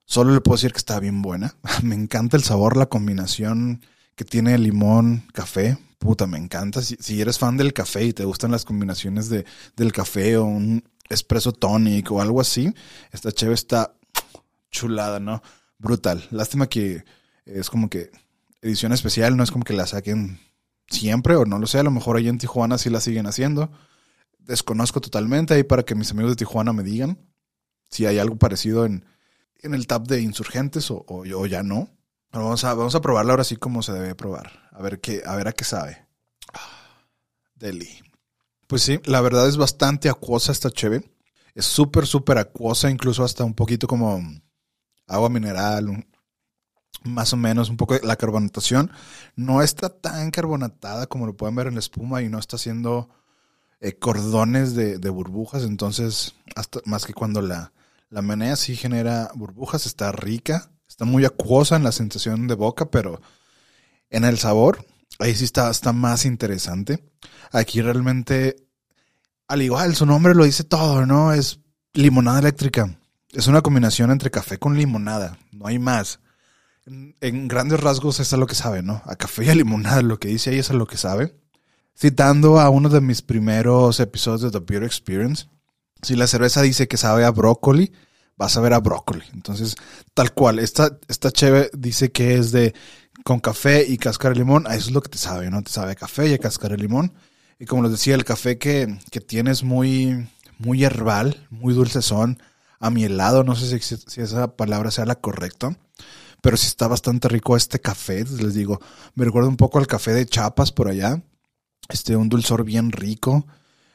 Solo 0.06 0.34
le 0.34 0.42
puedo 0.42 0.56
decir 0.56 0.72
que 0.72 0.78
está 0.78 1.00
bien 1.00 1.22
buena. 1.22 1.56
me 1.84 1.96
encanta 1.96 2.38
el 2.38 2.44
sabor, 2.44 2.78
la 2.78 2.86
combinación 2.88 3.82
que 4.16 4.26
tiene 4.26 4.58
limón, 4.58 5.24
café. 5.34 5.78
Puta, 6.00 6.28
me 6.28 6.38
encanta. 6.38 6.82
Si, 6.82 7.22
eres 7.22 7.40
fan 7.40 7.58
del 7.58 7.74
café 7.74 8.06
y 8.06 8.14
te 8.14 8.24
gustan 8.24 8.52
las 8.52 8.66
combinaciones 8.66 9.30
de, 9.30 9.46
del 9.76 9.92
café 9.92 10.38
o 10.38 10.46
un 10.46 10.84
espresso 11.10 11.52
tonic 11.52 12.12
o 12.12 12.22
algo 12.22 12.42
así, 12.42 12.74
esta 13.12 13.32
cheve 13.32 13.54
está 13.54 13.94
chulada, 14.72 15.20
¿no? 15.20 15.42
Brutal. 15.80 16.28
Lástima 16.32 16.68
que 16.68 17.04
es 17.46 17.70
como 17.70 17.90
que 17.90 18.12
edición 18.62 18.94
especial, 18.94 19.36
no 19.36 19.44
es 19.44 19.52
como 19.52 19.64
que 19.64 19.74
la 19.74 19.88
saquen 19.88 20.40
siempre 20.88 21.36
o 21.36 21.46
no 21.46 21.60
lo 21.60 21.68
sé. 21.68 21.80
A 21.80 21.84
lo 21.84 21.92
mejor 21.92 22.18
ahí 22.18 22.28
en 22.28 22.38
Tijuana 22.38 22.78
sí 22.78 22.90
la 22.90 23.02
siguen 23.02 23.26
haciendo 23.26 23.70
desconozco 24.48 25.02
totalmente 25.02 25.54
ahí 25.54 25.64
para 25.64 25.84
que 25.84 25.94
mis 25.94 26.12
amigos 26.12 26.32
de 26.32 26.38
Tijuana 26.38 26.74
me 26.74 26.84
digan 26.84 27.20
si 27.90 28.06
hay 28.06 28.18
algo 28.18 28.38
parecido 28.38 28.86
en, 28.86 29.06
en 29.62 29.74
el 29.74 29.88
tab 29.88 30.08
de 30.08 30.22
insurgentes 30.22 30.90
o, 30.90 31.06
o, 31.08 31.46
ya 31.46 31.64
no. 31.64 31.90
Vamos 32.32 32.64
a, 32.64 32.74
vamos 32.74 32.96
a 32.96 33.02
probarla 33.02 33.34
ahora 33.34 33.44
sí 33.44 33.56
como 33.56 33.82
se 33.82 33.94
debe 33.94 34.16
probar. 34.16 34.70
A 34.72 34.82
ver, 34.82 35.00
qué, 35.00 35.24
a 35.26 35.36
ver 35.36 35.48
a 35.48 35.54
qué 35.54 35.64
sabe. 35.64 36.06
Ah, 36.54 37.06
deli. 37.56 37.90
Pues 38.68 38.82
sí, 38.82 39.00
la 39.06 39.22
verdad 39.22 39.48
es 39.48 39.58
bastante 39.58 40.10
acuosa 40.10 40.52
esta 40.52 40.70
cheve. 40.70 41.10
Es 41.56 41.66
súper, 41.66 42.06
súper 42.06 42.38
acuosa, 42.38 42.90
incluso 42.90 43.24
hasta 43.24 43.44
un 43.44 43.54
poquito 43.54 43.88
como 43.88 44.22
agua 45.08 45.30
mineral, 45.30 46.06
más 47.04 47.34
o 47.34 47.38
menos 47.38 47.70
un 47.70 47.78
poco 47.78 47.96
la 48.04 48.18
carbonatación. 48.18 48.92
No 49.36 49.62
está 49.62 49.90
tan 49.90 50.32
carbonatada 50.32 51.08
como 51.08 51.26
lo 51.26 51.36
pueden 51.36 51.56
ver 51.56 51.68
en 51.68 51.76
la 51.76 51.80
espuma 51.80 52.22
y 52.22 52.30
no 52.30 52.38
está 52.38 52.58
haciendo 52.58 53.10
eh, 53.80 53.94
cordones 53.94 54.74
de, 54.74 55.10
burbujas, 55.10 55.64
entonces, 55.64 56.34
hasta 56.56 56.80
más 56.86 57.06
que 57.06 57.14
cuando 57.14 57.42
la, 57.42 57.74
la 58.10 58.22
menea 58.22 58.56
sí 58.56 58.76
genera 58.76 59.30
burbujas, 59.36 59.86
está 59.86 60.12
rica, 60.12 60.72
está 60.88 61.06
muy 61.06 61.26
acuosa 61.26 61.76
en 61.76 61.84
la 61.84 61.92
sensación 61.92 62.48
de 62.48 62.56
boca, 62.56 62.90
pero 62.90 63.22
en 64.10 64.24
el 64.24 64.40
sabor, 64.40 64.86
ahí 65.20 65.36
sí 65.36 65.44
está, 65.44 65.70
está 65.70 65.94
más 65.94 66.26
interesante. 66.26 67.04
Aquí 67.52 67.82
realmente, 67.82 68.56
al 69.48 69.62
igual, 69.62 69.96
su 69.96 70.08
nombre 70.08 70.34
lo 70.34 70.46
dice 70.46 70.64
todo, 70.64 71.06
¿no? 71.06 71.34
Es 71.34 71.60
limonada 71.94 72.40
eléctrica. 72.40 72.98
Es 73.32 73.48
una 73.48 73.62
combinación 73.62 74.10
entre 74.10 74.32
café 74.32 74.58
con 74.58 74.76
limonada, 74.76 75.38
no 75.52 75.68
hay 75.68 75.78
más. 75.78 76.20
En, 76.88 77.48
grandes 77.48 77.80
rasgos, 77.80 78.20
es 78.20 78.32
lo 78.32 78.48
que 78.48 78.56
sabe, 78.56 78.82
¿no? 78.82 79.04
A 79.06 79.18
café 79.18 79.46
y 79.46 79.50
a 79.50 79.56
limonada, 79.56 80.02
lo 80.02 80.20
que 80.20 80.30
dice 80.30 80.50
ahí 80.50 80.60
es 80.60 80.70
lo 80.72 80.88
que 80.88 80.98
sabe 80.98 81.36
citando 81.98 82.60
a 82.60 82.70
uno 82.70 82.90
de 82.90 83.02
mis 83.02 83.22
primeros 83.22 84.00
episodios 84.00 84.42
de 84.42 84.52
The 84.52 84.60
Beer 84.60 84.84
Experience, 84.84 85.48
si 86.02 86.16
la 86.16 86.28
cerveza 86.28 86.62
dice 86.62 86.88
que 86.88 86.98
sabe 86.98 87.26
a 87.26 87.32
brócoli, 87.32 87.92
vas 88.36 88.56
a 88.56 88.62
ver 88.62 88.74
a 88.74 88.80
brócoli. 88.80 89.24
Entonces, 89.34 89.76
tal 90.14 90.34
cual, 90.34 90.60
esta, 90.60 91.00
esta 91.08 91.32
dice 91.74 92.12
que 92.12 92.36
es 92.36 92.52
de 92.52 92.76
con 93.24 93.40
café 93.40 93.84
y 93.88 93.98
cáscara 93.98 94.34
de 94.34 94.40
limón, 94.40 94.68
a 94.68 94.76
eso 94.76 94.90
es 94.90 94.94
lo 94.94 95.02
que 95.02 95.10
te 95.10 95.18
sabe, 95.18 95.50
¿no? 95.50 95.64
Te 95.64 95.72
sabe 95.72 95.94
a 95.94 95.96
café 95.96 96.32
y 96.32 96.38
cáscara 96.38 96.76
de 96.76 96.82
limón. 96.84 97.14
Y 97.60 97.66
como 97.66 97.82
les 97.82 97.92
decía, 97.92 98.14
el 98.14 98.24
café 98.24 98.60
que, 98.60 99.00
que 99.10 99.44
muy, 99.64 100.30
muy 100.60 100.84
herbal, 100.84 101.48
muy 101.50 101.74
dulcezón, 101.74 102.42
amielado, 102.80 103.44
no 103.44 103.56
sé 103.56 103.80
si, 103.80 103.98
si 103.98 104.22
esa 104.22 104.56
palabra 104.56 104.92
sea 104.92 105.06
la 105.06 105.16
correcta, 105.16 105.76
pero 106.44 106.58
sí 106.58 106.68
está 106.68 106.88
bastante 106.88 107.28
rico 107.28 107.58
este 107.58 107.80
café, 107.80 108.24
les 108.24 108.54
digo, 108.54 108.80
me 109.16 109.26
recuerda 109.26 109.50
un 109.50 109.58
poco 109.58 109.80
al 109.80 109.88
café 109.88 110.14
de 110.14 110.28
Chiapas 110.28 110.72
por 110.72 110.88
allá, 110.88 111.24
este, 111.90 112.16
un 112.16 112.30
dulzor 112.30 112.64
bien 112.64 112.92
rico. 112.92 113.46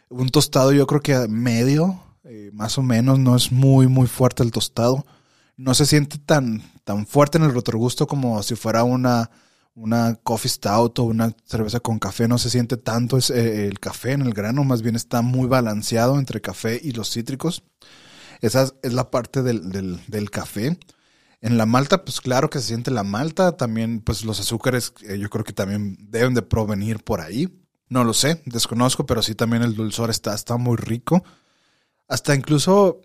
Un 0.08 0.28
tostado 0.28 0.72
yo 0.72 0.86
creo 0.86 1.00
que 1.00 1.28
medio, 1.28 2.02
eh, 2.24 2.50
más 2.52 2.78
o 2.78 2.82
menos, 2.82 3.18
no 3.18 3.36
es 3.36 3.52
muy, 3.52 3.86
muy 3.88 4.06
fuerte 4.06 4.42
el 4.42 4.50
tostado. 4.50 5.06
No 5.56 5.74
se 5.74 5.86
siente 5.86 6.18
tan, 6.18 6.62
tan 6.84 7.06
fuerte 7.06 7.38
en 7.38 7.44
el 7.44 7.54
retrogusto 7.54 8.06
como 8.06 8.42
si 8.42 8.54
fuera 8.54 8.84
una, 8.84 9.30
una 9.74 10.16
coffee 10.16 10.50
stout 10.50 10.98
o 10.98 11.04
una 11.04 11.34
cerveza 11.44 11.80
con 11.80 11.98
café. 11.98 12.28
No 12.28 12.38
se 12.38 12.50
siente 12.50 12.76
tanto 12.76 13.16
es, 13.16 13.30
eh, 13.30 13.66
el 13.66 13.80
café 13.80 14.12
en 14.12 14.22
el 14.22 14.34
grano, 14.34 14.64
más 14.64 14.82
bien 14.82 14.96
está 14.96 15.22
muy 15.22 15.46
balanceado 15.48 16.18
entre 16.18 16.40
café 16.40 16.80
y 16.82 16.92
los 16.92 17.10
cítricos. 17.10 17.62
Esa 18.40 18.68
es 18.82 18.92
la 18.92 19.10
parte 19.10 19.42
del, 19.42 19.70
del, 19.70 20.00
del 20.08 20.30
café. 20.30 20.78
En 21.40 21.58
la 21.58 21.66
malta, 21.66 22.04
pues 22.04 22.20
claro 22.20 22.50
que 22.50 22.60
se 22.60 22.68
siente 22.68 22.90
la 22.90 23.02
malta. 23.02 23.56
También, 23.56 24.00
pues 24.00 24.24
los 24.24 24.38
azúcares, 24.40 24.94
eh, 25.02 25.18
yo 25.18 25.28
creo 25.28 25.44
que 25.44 25.52
también 25.52 25.96
deben 26.10 26.34
de 26.34 26.42
provenir 26.42 27.02
por 27.02 27.20
ahí. 27.20 27.48
No 27.92 28.04
lo 28.04 28.14
sé, 28.14 28.40
desconozco, 28.46 29.04
pero 29.04 29.20
sí 29.20 29.34
también 29.34 29.62
el 29.62 29.74
dulzor 29.74 30.08
está, 30.08 30.34
está 30.34 30.56
muy 30.56 30.78
rico. 30.78 31.22
Hasta 32.08 32.34
incluso, 32.34 33.02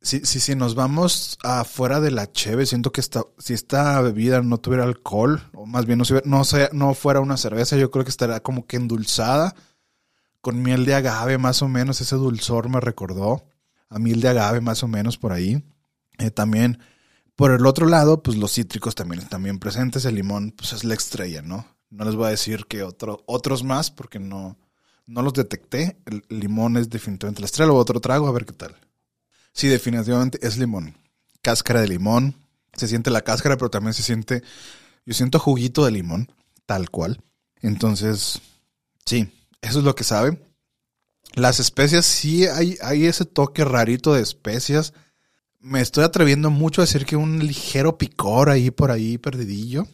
si, 0.00 0.20
si, 0.20 0.40
si 0.40 0.54
nos 0.54 0.74
vamos 0.74 1.36
afuera 1.44 2.00
de 2.00 2.10
la 2.10 2.32
cheve, 2.32 2.64
siento 2.64 2.90
que 2.90 3.02
si 3.02 3.52
esta 3.52 4.00
bebida 4.00 4.40
no 4.40 4.56
tuviera 4.56 4.84
alcohol, 4.84 5.42
o 5.52 5.66
más 5.66 5.84
bien 5.84 5.98
no, 5.98 6.04
no, 6.24 6.42
no 6.72 6.94
fuera 6.94 7.20
una 7.20 7.36
cerveza, 7.36 7.76
yo 7.76 7.90
creo 7.90 8.02
que 8.02 8.10
estaría 8.10 8.40
como 8.40 8.66
que 8.66 8.78
endulzada, 8.78 9.54
con 10.40 10.62
miel 10.62 10.86
de 10.86 10.94
agave 10.94 11.36
más 11.36 11.60
o 11.60 11.68
menos, 11.68 12.00
ese 12.00 12.16
dulzor 12.16 12.70
me 12.70 12.80
recordó 12.80 13.44
a 13.90 13.98
miel 13.98 14.22
de 14.22 14.30
agave 14.30 14.62
más 14.62 14.82
o 14.82 14.88
menos 14.88 15.18
por 15.18 15.32
ahí. 15.32 15.62
Eh, 16.16 16.30
también, 16.30 16.78
por 17.36 17.50
el 17.50 17.66
otro 17.66 17.84
lado, 17.84 18.22
pues 18.22 18.38
los 18.38 18.54
cítricos 18.54 18.94
también 18.94 19.20
están 19.20 19.58
presentes, 19.58 20.06
el 20.06 20.14
limón 20.14 20.54
pues 20.56 20.72
es 20.72 20.82
la 20.82 20.94
estrella, 20.94 21.42
¿no? 21.42 21.66
No 21.90 22.04
les 22.04 22.14
voy 22.14 22.26
a 22.26 22.30
decir 22.30 22.66
que 22.66 22.82
otro, 22.82 23.22
otros 23.26 23.64
más 23.64 23.90
porque 23.90 24.18
no, 24.18 24.56
no 25.06 25.22
los 25.22 25.32
detecté. 25.32 25.98
El 26.06 26.24
limón 26.28 26.76
es 26.76 26.88
definitivamente 26.88 27.40
la 27.40 27.46
estrella. 27.46 27.72
Otro 27.72 28.00
trago, 28.00 28.28
a 28.28 28.32
ver 28.32 28.46
qué 28.46 28.52
tal. 28.52 28.76
Sí, 29.52 29.68
definitivamente 29.68 30.38
es 30.46 30.56
limón. 30.56 30.96
Cáscara 31.42 31.80
de 31.80 31.88
limón. 31.88 32.36
Se 32.74 32.86
siente 32.86 33.10
la 33.10 33.22
cáscara, 33.22 33.56
pero 33.56 33.70
también 33.70 33.92
se 33.92 34.02
siente. 34.02 34.42
Yo 35.04 35.14
siento 35.14 35.40
juguito 35.40 35.84
de 35.84 35.90
limón, 35.90 36.32
tal 36.66 36.90
cual. 36.90 37.20
Entonces, 37.60 38.40
sí, 39.04 39.32
eso 39.60 39.80
es 39.80 39.84
lo 39.84 39.94
que 39.96 40.04
sabe. 40.04 40.40
Las 41.34 41.60
especias, 41.60 42.06
sí 42.06 42.46
hay, 42.46 42.76
hay 42.82 43.06
ese 43.06 43.24
toque 43.24 43.64
rarito 43.64 44.14
de 44.14 44.22
especias. 44.22 44.94
Me 45.58 45.80
estoy 45.80 46.04
atreviendo 46.04 46.50
mucho 46.50 46.80
a 46.80 46.84
decir 46.84 47.04
que 47.04 47.16
un 47.16 47.44
ligero 47.44 47.98
picor 47.98 48.48
ahí 48.48 48.70
por 48.70 48.90
ahí 48.90 49.18
perdidillo. 49.18 49.86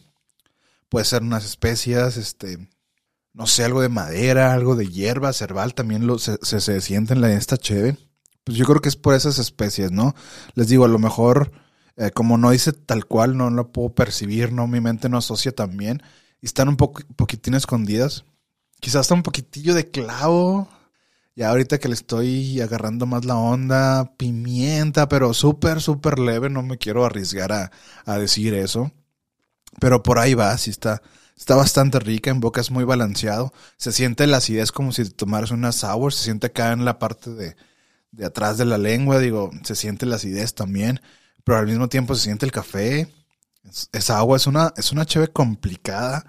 Puede 0.89 1.05
ser 1.05 1.21
unas 1.21 1.45
especias, 1.45 2.17
este, 2.17 2.69
no 3.33 3.45
sé, 3.45 3.63
algo 3.63 3.81
de 3.81 3.89
madera, 3.89 4.53
algo 4.53 4.75
de 4.75 4.87
hierba, 4.87 5.31
cerval, 5.31 5.75
también 5.75 6.07
lo, 6.07 6.17
se, 6.17 6.37
se, 6.41 6.81
siente 6.81 7.13
en 7.13 7.21
la, 7.21 7.31
esta 7.31 7.57
cheve. 7.57 7.97
Pues 8.43 8.57
yo 8.57 8.65
creo 8.65 8.81
que 8.81 8.89
es 8.89 8.95
por 8.95 9.13
esas 9.13 9.37
especies, 9.39 9.91
¿no? 9.91 10.15
Les 10.55 10.69
digo, 10.69 10.85
a 10.85 10.87
lo 10.87 10.97
mejor, 10.99 11.51
eh, 11.97 12.11
como 12.11 12.37
no 12.37 12.51
dice 12.51 12.73
tal 12.73 13.05
cual, 13.05 13.37
no 13.37 13.49
lo 13.49 13.71
puedo 13.71 13.89
percibir, 13.93 14.53
¿no? 14.53 14.67
Mi 14.67 14.81
mente 14.81 15.09
no 15.09 15.17
asocia 15.17 15.51
tan 15.51 15.77
bien. 15.77 16.01
Y 16.41 16.47
están 16.47 16.69
un 16.69 16.77
poco, 16.77 17.01
poquitín 17.15 17.53
escondidas. 17.53 18.25
Quizás 18.79 19.01
hasta 19.01 19.13
un 19.13 19.23
poquitillo 19.23 19.75
de 19.75 19.89
clavo. 19.91 20.69
Ya 21.35 21.49
ahorita 21.49 21.77
que 21.77 21.89
le 21.89 21.93
estoy 21.93 22.61
agarrando 22.61 23.05
más 23.05 23.25
la 23.25 23.35
onda, 23.35 24.15
pimienta, 24.17 25.07
pero 25.07 25.33
súper, 25.35 25.81
súper 25.81 26.17
leve, 26.17 26.49
no 26.49 26.63
me 26.63 26.79
quiero 26.79 27.05
arriesgar 27.05 27.51
a, 27.51 27.71
a 28.05 28.17
decir 28.17 28.55
eso. 28.55 28.91
Pero 29.79 30.03
por 30.03 30.19
ahí 30.19 30.33
va, 30.33 30.57
sí 30.57 30.69
está, 30.69 31.01
está 31.37 31.55
bastante 31.55 31.99
rica, 31.99 32.31
en 32.31 32.39
boca 32.39 32.61
es 32.61 32.71
muy 32.71 32.83
balanceado. 32.83 33.53
Se 33.77 33.91
siente 33.91 34.27
la 34.27 34.37
acidez 34.37 34.71
como 34.71 34.91
si 34.91 35.05
tomaras 35.09 35.51
una 35.51 35.71
sour, 35.71 36.13
se 36.13 36.23
siente 36.23 36.47
acá 36.47 36.71
en 36.71 36.85
la 36.85 36.99
parte 36.99 37.31
de, 37.31 37.55
de 38.11 38.25
atrás 38.25 38.57
de 38.57 38.65
la 38.65 38.77
lengua, 38.77 39.19
digo, 39.19 39.51
se 39.63 39.75
siente 39.75 40.05
la 40.05 40.15
acidez 40.15 40.55
también, 40.55 41.01
pero 41.43 41.57
al 41.59 41.67
mismo 41.67 41.89
tiempo 41.89 42.15
se 42.15 42.23
siente 42.23 42.45
el 42.45 42.51
café. 42.51 43.13
esa 43.93 44.17
agua 44.17 44.37
es 44.37 44.47
una, 44.47 44.73
es 44.77 44.91
una 44.91 45.05
cheve 45.05 45.27
complicada 45.29 46.25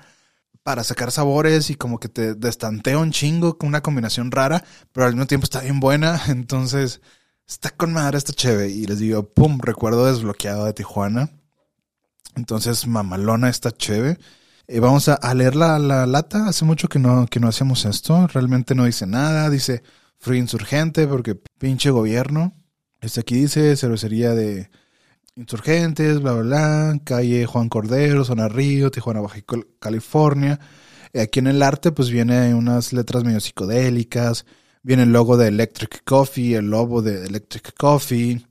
para 0.62 0.84
sacar 0.84 1.10
sabores 1.10 1.70
y 1.70 1.76
como 1.76 1.98
que 1.98 2.08
te 2.10 2.34
destantea 2.34 2.98
un 2.98 3.10
chingo 3.10 3.56
con 3.56 3.68
una 3.68 3.82
combinación 3.82 4.30
rara, 4.30 4.62
pero 4.92 5.06
al 5.06 5.14
mismo 5.14 5.26
tiempo 5.26 5.44
está 5.44 5.60
bien 5.60 5.80
buena, 5.80 6.20
entonces 6.28 7.00
está 7.46 7.70
con 7.70 7.92
madre 7.92 8.18
esta 8.18 8.32
cheve. 8.34 8.68
Y 8.68 8.86
les 8.86 8.98
digo, 8.98 9.22
pum, 9.22 9.58
recuerdo 9.60 10.06
desbloqueado 10.06 10.66
de 10.66 10.74
Tijuana. 10.74 11.30
Entonces, 12.34 12.86
mamalona 12.86 13.48
esta 13.48 13.70
cheve. 13.70 14.18
Eh, 14.68 14.80
vamos 14.80 15.08
a, 15.08 15.34
leer 15.34 15.56
la, 15.56 15.78
la, 15.78 16.06
lata. 16.06 16.46
Hace 16.48 16.64
mucho 16.64 16.88
que 16.88 16.98
no, 16.98 17.26
que 17.26 17.40
no 17.40 17.48
hacemos 17.48 17.84
esto. 17.84 18.26
Realmente 18.28 18.74
no 18.74 18.84
dice 18.84 19.06
nada. 19.06 19.50
Dice 19.50 19.82
Free 20.18 20.38
Insurgente 20.38 21.06
porque 21.06 21.36
pinche 21.58 21.90
gobierno. 21.90 22.54
Este 23.00 23.20
aquí 23.20 23.36
dice 23.36 23.76
cervecería 23.76 24.34
de 24.34 24.70
Insurgentes, 25.36 26.20
bla, 26.20 26.32
bla, 26.32 26.42
bla. 26.42 27.00
Calle 27.04 27.46
Juan 27.46 27.68
Cordero, 27.68 28.24
Zona 28.24 28.48
Río, 28.48 28.90
Tijuana, 28.90 29.20
Baja 29.20 29.38
California. 29.78 30.60
Eh, 31.12 31.20
aquí 31.22 31.38
en 31.38 31.46
el 31.46 31.62
arte 31.62 31.92
pues 31.92 32.10
viene 32.10 32.54
unas 32.54 32.92
letras 32.92 33.24
medio 33.24 33.40
psicodélicas. 33.40 34.44
Viene 34.82 35.04
el 35.04 35.12
logo 35.12 35.36
de 35.36 35.48
Electric 35.48 36.04
Coffee, 36.04 36.56
el 36.56 36.70
logo 36.70 37.02
de 37.02 37.26
Electric 37.26 37.74
Coffee, 37.76 38.44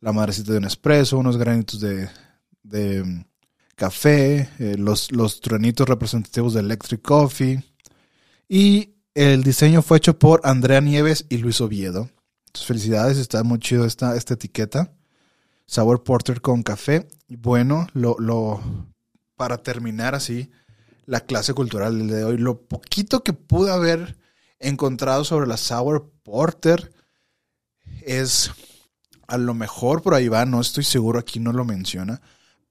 la 0.00 0.12
madrecita 0.12 0.52
de 0.52 0.58
un 0.58 0.64
espresso, 0.64 1.18
unos 1.18 1.36
granitos 1.36 1.80
de, 1.80 2.08
de 2.64 3.24
café, 3.76 4.48
eh, 4.58 4.76
los, 4.76 5.12
los 5.12 5.40
truenitos 5.40 5.88
representativos 5.88 6.54
de 6.54 6.60
Electric 6.60 7.00
Coffee. 7.00 7.62
Y 8.48 8.96
el 9.14 9.44
diseño 9.44 9.82
fue 9.82 9.98
hecho 9.98 10.18
por 10.18 10.40
Andrea 10.42 10.80
Nieves 10.80 11.26
y 11.28 11.36
Luis 11.36 11.60
Oviedo. 11.60 12.10
Entonces, 12.46 12.66
felicidades, 12.66 13.18
está 13.18 13.44
muy 13.44 13.60
chido 13.60 13.84
esta, 13.84 14.16
esta 14.16 14.34
etiqueta. 14.34 14.92
Sour 15.66 16.02
Porter 16.02 16.40
con 16.40 16.62
café. 16.62 17.08
Bueno, 17.28 17.86
lo, 17.94 18.16
lo, 18.18 18.60
para 19.36 19.58
terminar 19.58 20.14
así, 20.14 20.50
la 21.06 21.20
clase 21.20 21.54
cultural 21.54 22.08
de 22.08 22.24
hoy, 22.24 22.38
lo 22.38 22.60
poquito 22.62 23.22
que 23.22 23.32
pude 23.32 23.70
haber 23.70 24.16
encontrado 24.58 25.24
sobre 25.24 25.46
la 25.46 25.56
Sour 25.56 26.10
Porter 26.22 26.92
es 28.02 28.50
a 29.26 29.38
lo 29.38 29.54
mejor 29.54 30.02
por 30.02 30.14
ahí 30.14 30.28
va, 30.28 30.44
no 30.44 30.60
estoy 30.60 30.84
seguro, 30.84 31.18
aquí 31.18 31.40
no 31.40 31.52
lo 31.52 31.64
menciona, 31.64 32.20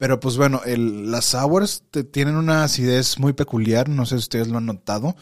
pero 0.04 0.20
pues 0.20 0.36
bueno, 0.36 0.60
el, 0.66 1.12
las 1.12 1.24
sours 1.24 1.86
tienen 2.12 2.36
una 2.36 2.66
acidez 2.66 3.20
muy 3.20 3.32
peculiar, 3.32 3.88
no 3.88 4.06
sé 4.06 4.16
si 4.16 4.24
ustedes 4.24 4.50
lo 4.50 4.58
han 4.58 4.66
notado. 4.66 5.16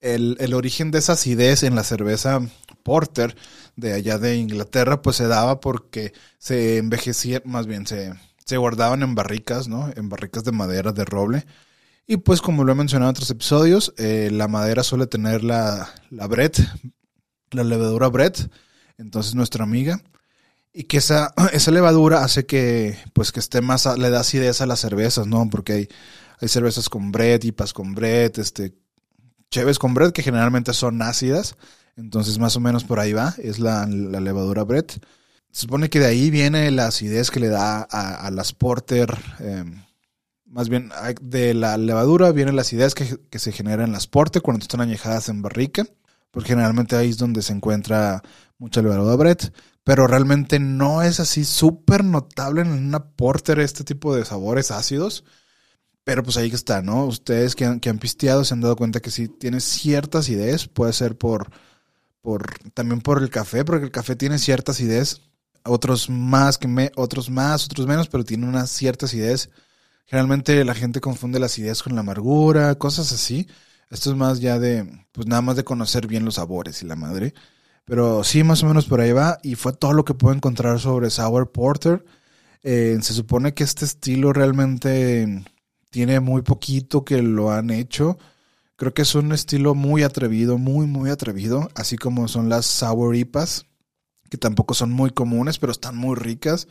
El, 0.00 0.36
el, 0.40 0.54
origen 0.54 0.90
de 0.90 0.98
esa 0.98 1.12
acidez 1.12 1.62
en 1.62 1.76
la 1.76 1.84
cerveza 1.84 2.40
Porter 2.82 3.36
de 3.76 3.92
allá 3.92 4.18
de 4.18 4.34
Inglaterra, 4.34 5.02
pues 5.02 5.14
se 5.14 5.28
daba 5.28 5.60
porque 5.60 6.12
se 6.38 6.78
envejecían, 6.78 7.42
más 7.44 7.68
bien 7.68 7.86
se, 7.86 8.12
se 8.44 8.56
guardaban 8.56 9.04
en 9.04 9.14
barricas, 9.14 9.68
¿no? 9.68 9.92
En 9.94 10.08
barricas 10.08 10.42
de 10.42 10.50
madera, 10.50 10.90
de 10.90 11.04
roble. 11.04 11.46
Y 12.04 12.16
pues 12.16 12.42
como 12.42 12.64
lo 12.64 12.72
he 12.72 12.74
mencionado 12.74 13.10
en 13.10 13.14
otros 13.14 13.30
episodios, 13.30 13.94
eh, 13.98 14.30
la 14.32 14.48
madera 14.48 14.82
suele 14.82 15.06
tener 15.06 15.44
la, 15.44 15.94
la 16.10 16.28
la 17.52 17.62
levadura 17.62 18.08
Brett. 18.08 18.50
Entonces 18.98 19.36
nuestra 19.36 19.62
amiga 19.62 20.02
y 20.74 20.84
que 20.84 20.98
esa, 20.98 21.32
esa 21.52 21.70
levadura 21.70 22.22
hace 22.22 22.44
que, 22.44 22.98
pues, 23.14 23.32
que 23.32 23.40
esté 23.40 23.62
más, 23.62 23.86
le 23.96 24.10
da 24.10 24.20
acidez 24.20 24.60
a 24.60 24.66
las 24.66 24.80
cervezas, 24.80 25.26
¿no? 25.26 25.48
Porque 25.48 25.72
hay, 25.72 25.88
hay 26.40 26.48
cervezas 26.48 26.90
con 26.90 27.12
bread, 27.12 27.42
IPAs 27.44 27.72
con 27.72 27.94
bread, 27.94 28.38
este, 28.38 28.74
cheves 29.50 29.78
con 29.78 29.94
bread 29.94 30.10
que 30.12 30.22
generalmente 30.22 30.74
son 30.74 31.00
ácidas. 31.00 31.56
Entonces, 31.96 32.38
más 32.38 32.56
o 32.56 32.60
menos 32.60 32.82
por 32.82 32.98
ahí 32.98 33.12
va, 33.12 33.34
es 33.38 33.60
la, 33.60 33.86
levadura 33.86 34.64
bread. 34.64 34.86
Se 35.52 35.62
supone 35.62 35.88
que 35.88 36.00
de 36.00 36.06
ahí 36.06 36.30
viene 36.30 36.68
la 36.72 36.88
acidez 36.88 37.30
que 37.30 37.38
le 37.38 37.48
da 37.48 37.82
a, 37.82 38.28
las 38.32 38.52
porter. 38.52 39.16
Em, 39.38 39.84
más 40.46 40.68
bien, 40.68 40.90
de 41.22 41.54
la 41.54 41.76
levadura 41.76 42.32
viene 42.32 42.50
la 42.50 42.62
acidez 42.62 42.94
que, 42.94 43.20
que 43.30 43.38
se 43.38 43.52
genera 43.52 43.84
en 43.84 43.92
las 43.92 44.08
porter 44.08 44.42
cuando 44.42 44.64
están 44.64 44.80
añejadas 44.80 45.28
en 45.28 45.42
barrica. 45.42 45.86
Porque 46.32 46.48
generalmente 46.48 46.96
ahí 46.96 47.10
es 47.10 47.18
donde 47.18 47.42
se 47.42 47.52
encuentra 47.52 48.20
mucha 48.58 48.82
levadura 48.82 49.16
bread 49.16 49.38
pero 49.84 50.06
realmente 50.06 50.58
no 50.58 51.02
es 51.02 51.20
así 51.20 51.44
súper 51.44 52.04
notable 52.04 52.62
en 52.62 52.68
una 52.72 53.10
porter 53.10 53.60
este 53.60 53.84
tipo 53.84 54.16
de 54.16 54.24
sabores 54.24 54.70
ácidos. 54.70 55.24
Pero 56.04 56.22
pues 56.22 56.36
ahí 56.36 56.50
está, 56.50 56.82
¿no? 56.82 57.06
Ustedes 57.06 57.54
que 57.54 57.66
han, 57.66 57.80
que 57.80 57.90
han 57.90 57.98
pisteado 57.98 58.44
se 58.44 58.54
han 58.54 58.60
dado 58.60 58.76
cuenta 58.76 59.00
que 59.00 59.10
sí 59.10 59.28
tiene 59.28 59.60
cierta 59.60 60.18
acidez. 60.18 60.68
Puede 60.68 60.92
ser 60.92 61.16
por, 61.16 61.50
por 62.22 62.58
también 62.74 63.00
por 63.00 63.22
el 63.22 63.30
café, 63.30 63.64
porque 63.64 63.86
el 63.86 63.90
café 63.90 64.16
tiene 64.16 64.38
cierta 64.38 64.72
acidez. 64.72 65.20
Otros 65.64 66.10
más, 66.10 66.58
que 66.58 66.68
me, 66.68 66.92
otros 66.96 67.30
más, 67.30 67.66
otros 67.66 67.86
menos, 67.86 68.08
pero 68.08 68.24
tiene 68.24 68.46
una 68.46 68.66
cierta 68.66 69.06
acidez. 69.06 69.50
Generalmente 70.06 70.64
la 70.64 70.74
gente 70.74 71.00
confunde 71.00 71.38
la 71.38 71.46
acidez 71.46 71.82
con 71.82 71.94
la 71.94 72.00
amargura, 72.00 72.74
cosas 72.76 73.12
así. 73.12 73.46
Esto 73.90 74.10
es 74.10 74.16
más 74.16 74.40
ya 74.40 74.58
de, 74.58 75.06
pues 75.12 75.26
nada 75.26 75.42
más 75.42 75.56
de 75.56 75.64
conocer 75.64 76.06
bien 76.06 76.24
los 76.24 76.36
sabores 76.36 76.82
y 76.82 76.86
la 76.86 76.96
madre. 76.96 77.34
Pero 77.84 78.24
sí, 78.24 78.42
más 78.44 78.62
o 78.62 78.66
menos 78.66 78.86
por 78.86 79.00
ahí 79.00 79.12
va. 79.12 79.38
Y 79.42 79.56
fue 79.56 79.72
todo 79.72 79.92
lo 79.92 80.04
que 80.04 80.14
puedo 80.14 80.34
encontrar 80.34 80.80
sobre 80.80 81.10
Sour 81.10 81.52
Porter. 81.52 82.04
Eh, 82.62 82.98
se 83.02 83.12
supone 83.12 83.52
que 83.54 83.64
este 83.64 83.84
estilo 83.84 84.32
realmente 84.32 85.44
tiene 85.90 86.20
muy 86.20 86.42
poquito 86.42 87.04
que 87.04 87.20
lo 87.22 87.52
han 87.52 87.70
hecho. 87.70 88.18
Creo 88.76 88.94
que 88.94 89.02
es 89.02 89.14
un 89.14 89.32
estilo 89.32 89.74
muy 89.74 90.02
atrevido, 90.02 90.58
muy, 90.58 90.86
muy 90.86 91.10
atrevido. 91.10 91.68
Así 91.74 91.96
como 91.96 92.26
son 92.26 92.48
las 92.48 92.66
Sour 92.66 93.14
IPAs, 93.16 93.66
que 94.30 94.38
tampoco 94.38 94.74
son 94.74 94.90
muy 94.90 95.10
comunes, 95.10 95.58
pero 95.58 95.72
están 95.72 95.96
muy 95.96 96.16
ricas. 96.16 96.68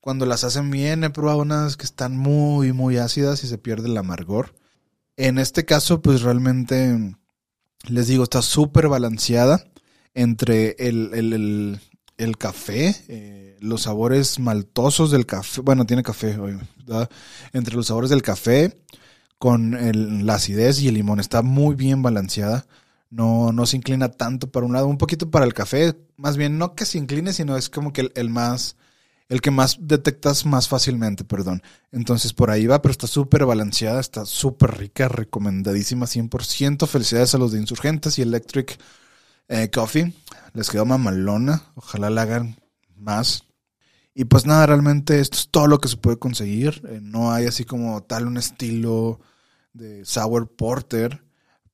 Cuando 0.00 0.24
las 0.24 0.44
hacen 0.44 0.70
bien, 0.70 1.02
he 1.02 1.10
probado 1.10 1.40
unas 1.40 1.76
que 1.76 1.84
están 1.84 2.16
muy, 2.16 2.72
muy 2.72 2.96
ácidas 2.96 3.42
y 3.42 3.48
se 3.48 3.58
pierde 3.58 3.88
el 3.88 3.96
amargor. 3.96 4.54
En 5.16 5.38
este 5.38 5.64
caso, 5.64 6.00
pues 6.00 6.22
realmente, 6.22 7.16
les 7.88 8.06
digo, 8.06 8.22
está 8.22 8.40
súper 8.40 8.88
balanceada 8.88 9.64
entre 10.14 10.76
el, 10.78 11.80
café, 12.38 12.96
eh, 13.08 13.56
los 13.60 13.82
sabores 13.82 14.38
maltosos 14.38 15.10
del 15.10 15.26
café, 15.26 15.60
bueno, 15.60 15.86
tiene 15.86 16.02
café, 16.02 16.36
entre 17.52 17.74
los 17.76 17.86
sabores 17.86 18.10
del 18.10 18.22
café 18.22 18.76
con 19.38 20.26
la 20.26 20.34
acidez 20.34 20.80
y 20.80 20.88
el 20.88 20.94
limón, 20.94 21.20
está 21.20 21.42
muy 21.42 21.76
bien 21.76 22.02
balanceada. 22.02 22.66
No, 23.10 23.52
no 23.52 23.64
se 23.64 23.78
inclina 23.78 24.10
tanto 24.10 24.50
para 24.50 24.66
un 24.66 24.74
lado, 24.74 24.86
un 24.86 24.98
poquito 24.98 25.30
para 25.30 25.46
el 25.46 25.54
café, 25.54 25.96
más 26.16 26.36
bien 26.36 26.58
no 26.58 26.74
que 26.74 26.84
se 26.84 26.98
incline, 26.98 27.32
sino 27.32 27.56
es 27.56 27.70
como 27.70 27.92
que 27.92 28.10
el, 28.14 28.28
más, 28.28 28.76
el 29.30 29.40
que 29.40 29.50
más 29.50 29.78
detectas 29.80 30.44
más 30.44 30.68
fácilmente, 30.68 31.24
perdón. 31.24 31.62
Entonces 31.90 32.34
por 32.34 32.50
ahí 32.50 32.66
va, 32.66 32.82
pero 32.82 32.92
está 32.92 33.06
súper 33.06 33.46
balanceada, 33.46 34.00
está 34.00 34.26
súper 34.26 34.76
rica, 34.76 35.08
recomendadísima 35.08 36.04
100%. 36.04 36.86
Felicidades 36.86 37.34
a 37.34 37.38
los 37.38 37.52
de 37.52 37.60
Insurgentes 37.60 38.18
y 38.18 38.22
Electric 38.22 38.78
eh, 39.48 39.70
Coffee. 39.70 40.14
Les 40.52 40.70
quedó 40.70 40.84
mamalona. 40.84 41.62
Ojalá 41.74 42.10
la 42.10 42.22
hagan 42.22 42.56
más. 42.96 43.44
Y 44.14 44.24
pues 44.24 44.46
nada, 44.46 44.66
realmente 44.66 45.20
esto 45.20 45.38
es 45.38 45.48
todo 45.50 45.66
lo 45.66 45.78
que 45.78 45.88
se 45.88 45.96
puede 45.96 46.18
conseguir. 46.18 46.82
Eh, 46.88 47.00
no 47.02 47.32
hay 47.32 47.46
así 47.46 47.64
como 47.64 48.02
tal 48.02 48.26
un 48.26 48.36
estilo 48.36 49.20
de 49.72 50.04
Sour 50.04 50.54
Porter. 50.56 51.24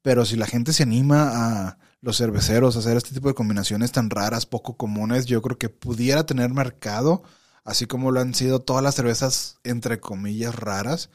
Pero 0.02 0.24
si 0.24 0.36
la 0.36 0.46
gente 0.46 0.72
se 0.72 0.82
anima 0.82 1.30
a 1.32 1.78
los 2.04 2.18
cerveceros 2.18 2.76
a 2.76 2.80
hacer 2.80 2.98
este 2.98 3.14
tipo 3.14 3.28
de 3.28 3.34
combinaciones 3.34 3.90
tan 3.90 4.10
raras, 4.10 4.44
poco 4.44 4.76
comunes, 4.76 5.24
yo 5.24 5.40
creo 5.40 5.56
que 5.56 5.70
pudiera 5.70 6.26
tener 6.26 6.50
mercado, 6.52 7.22
así 7.64 7.86
como 7.86 8.10
lo 8.12 8.20
han 8.20 8.34
sido 8.34 8.60
todas 8.60 8.82
las 8.82 8.94
cervezas, 8.94 9.58
entre 9.64 10.00
comillas, 10.00 10.54
raras, 10.54 11.08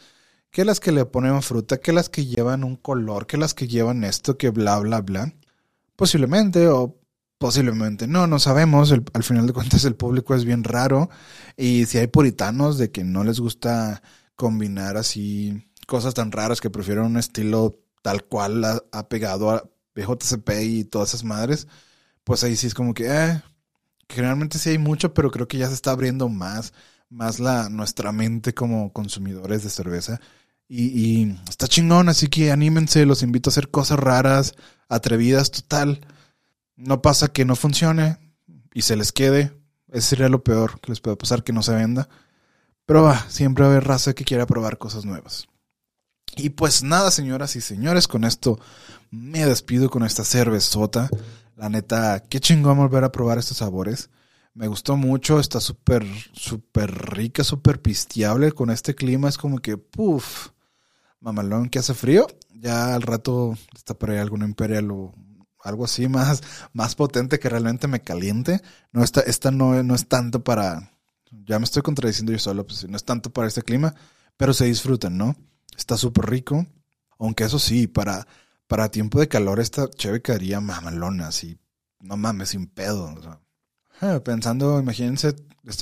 que 0.49 0.65
las 0.65 0.79
que 0.79 0.91
le 0.91 1.05
ponen 1.05 1.43
fruta, 1.43 1.77
que 1.77 1.93
las 1.93 2.09
que 2.09 2.25
llevan 2.25 2.63
un 2.63 2.75
color, 2.75 3.27
que 3.27 3.37
las 3.37 3.53
que 3.53 3.67
llevan 3.67 4.03
esto, 4.03 4.37
que 4.39 4.49
bla, 4.49 4.79
bla, 4.79 5.01
bla. 5.01 5.31
Posiblemente 5.99 6.69
o 6.69 6.97
posiblemente 7.37 8.07
no, 8.07 8.25
no 8.25 8.39
sabemos. 8.39 8.93
al 8.93 9.23
final 9.23 9.45
de 9.47 9.51
cuentas 9.51 9.83
el 9.83 9.95
público 9.95 10.33
es 10.33 10.45
bien 10.45 10.63
raro 10.63 11.09
y 11.57 11.87
si 11.87 11.97
hay 11.97 12.07
puritanos 12.07 12.77
de 12.77 12.89
que 12.89 13.03
no 13.03 13.25
les 13.25 13.41
gusta 13.41 14.01
combinar 14.37 14.95
así 14.95 15.61
cosas 15.87 16.13
tan 16.13 16.31
raras 16.31 16.61
que 16.61 16.69
prefieren 16.69 17.03
un 17.03 17.17
estilo 17.17 17.81
tal 18.01 18.23
cual 18.23 18.63
ha, 18.63 19.09
pegado 19.09 19.51
a 19.51 19.69
BJCP 19.93 20.49
y 20.61 20.83
todas 20.85 21.09
esas 21.09 21.25
madres, 21.25 21.67
pues 22.23 22.45
ahí 22.45 22.55
sí 22.55 22.67
es 22.67 22.73
como 22.73 22.93
que, 22.93 23.07
eh, 23.13 23.41
generalmente 24.07 24.57
sí 24.57 24.69
hay 24.69 24.77
mucho, 24.77 25.13
pero 25.13 25.31
creo 25.31 25.49
que 25.49 25.57
ya 25.57 25.67
se 25.67 25.73
está 25.73 25.91
abriendo 25.91 26.29
más, 26.29 26.71
más 27.09 27.41
la, 27.41 27.67
nuestra 27.67 28.13
mente 28.13 28.53
como 28.53 28.93
consumidores 28.93 29.63
de 29.63 29.69
cerveza. 29.69 30.21
Y, 30.71 31.35
está 31.49 31.67
chingón, 31.67 32.09
así 32.09 32.27
que 32.27 32.51
anímense, 32.51 33.07
los 33.07 33.23
invito 33.23 33.49
a 33.49 33.51
hacer 33.51 33.69
cosas 33.69 33.99
raras, 33.99 34.53
atrevidas, 34.87 35.49
total. 35.49 36.01
No 36.75 37.01
pasa 37.01 37.29
que 37.29 37.43
no 37.43 37.55
funcione 37.55 38.17
y 38.73 38.83
se 38.83 38.95
les 38.95 39.11
quede. 39.11 39.51
Ese 39.91 40.09
sería 40.09 40.29
lo 40.29 40.43
peor 40.43 40.79
que 40.79 40.91
les 40.91 41.01
puede 41.01 41.17
pasar, 41.17 41.43
que 41.43 41.53
no 41.53 41.63
se 41.63 41.73
venda. 41.73 42.07
Pero 42.85 43.01
va, 43.01 43.25
siempre 43.29 43.63
va 43.63 43.69
a 43.69 43.71
haber 43.73 43.87
raza 43.87 44.13
que 44.13 44.23
quiera 44.23 44.45
probar 44.45 44.77
cosas 44.77 45.05
nuevas. 45.05 45.47
Y 46.35 46.51
pues 46.51 46.83
nada, 46.83 47.09
señoras 47.09 47.55
y 47.55 47.61
señores, 47.61 48.07
con 48.07 48.23
esto 48.23 48.59
me 49.09 49.45
despido 49.45 49.89
con 49.89 50.03
esta 50.03 50.23
cervezota. 50.23 51.09
La 51.55 51.69
neta, 51.69 52.23
qué 52.29 52.39
chingón 52.39 52.77
volver 52.77 53.03
a 53.03 53.11
probar 53.11 53.39
estos 53.39 53.57
sabores. 53.57 54.11
Me 54.53 54.67
gustó 54.67 54.95
mucho, 54.97 55.39
está 55.39 55.59
súper, 55.59 56.05
súper 56.33 57.13
rica, 57.13 57.43
súper 57.43 57.81
pisteable. 57.81 58.51
Con 58.51 58.69
este 58.69 58.93
clima 58.93 59.29
es 59.29 59.37
como 59.37 59.59
que, 59.59 59.77
puff, 59.77 60.49
mamalón 61.19 61.69
que 61.69 61.79
hace 61.79 61.93
frío. 61.93 62.27
Ya 62.53 62.93
al 62.93 63.01
rato 63.01 63.57
está 63.75 63.93
por 63.93 64.11
ahí 64.11 64.17
algún 64.17 64.43
imperial 64.43 64.91
o 64.91 65.13
algo 65.63 65.85
así 65.85 66.07
más, 66.07 66.41
más 66.73 66.95
potente 66.95 67.39
que 67.39 67.49
realmente 67.49 67.87
me 67.87 68.01
caliente. 68.01 68.61
No, 68.91 69.03
esta, 69.03 69.21
esta 69.21 69.51
no, 69.51 69.81
no 69.83 69.95
es 69.95 70.07
tanto 70.07 70.43
para, 70.43 70.91
ya 71.31 71.59
me 71.59 71.65
estoy 71.65 71.81
contradiciendo 71.81 72.31
yo 72.31 72.39
solo, 72.39 72.65
pues 72.65 72.87
no 72.87 72.95
es 72.95 73.03
tanto 73.03 73.31
para 73.31 73.47
este 73.47 73.61
clima, 73.61 73.93
pero 74.37 74.53
se 74.53 74.65
disfrutan, 74.65 75.17
¿no? 75.17 75.35
Está 75.75 75.97
súper 75.97 76.29
rico. 76.29 76.65
Aunque 77.17 77.43
eso 77.43 77.59
sí, 77.59 77.87
para, 77.87 78.25
para 78.67 78.91
tiempo 78.91 79.19
de 79.19 79.27
calor 79.27 79.59
esta 79.59 79.89
chévere 79.89 80.21
quedaría 80.21 80.61
mamalona, 80.61 81.27
así. 81.27 81.59
No 81.99 82.15
mames, 82.15 82.49
sin 82.49 82.67
pedo. 82.67 83.13
Eh, 84.01 84.21
pensando, 84.21 84.79
imagínense 84.79 85.35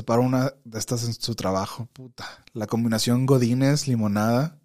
para 0.06 0.21
una 0.21 0.54
de 0.63 0.80
estas 0.80 1.04
en 1.04 1.13
su 1.13 1.36
trabajo. 1.36 1.88
Puta. 1.93 2.26
La 2.54 2.67
combinación 2.67 3.26
Godines, 3.26 3.88
limonada. 3.88 4.57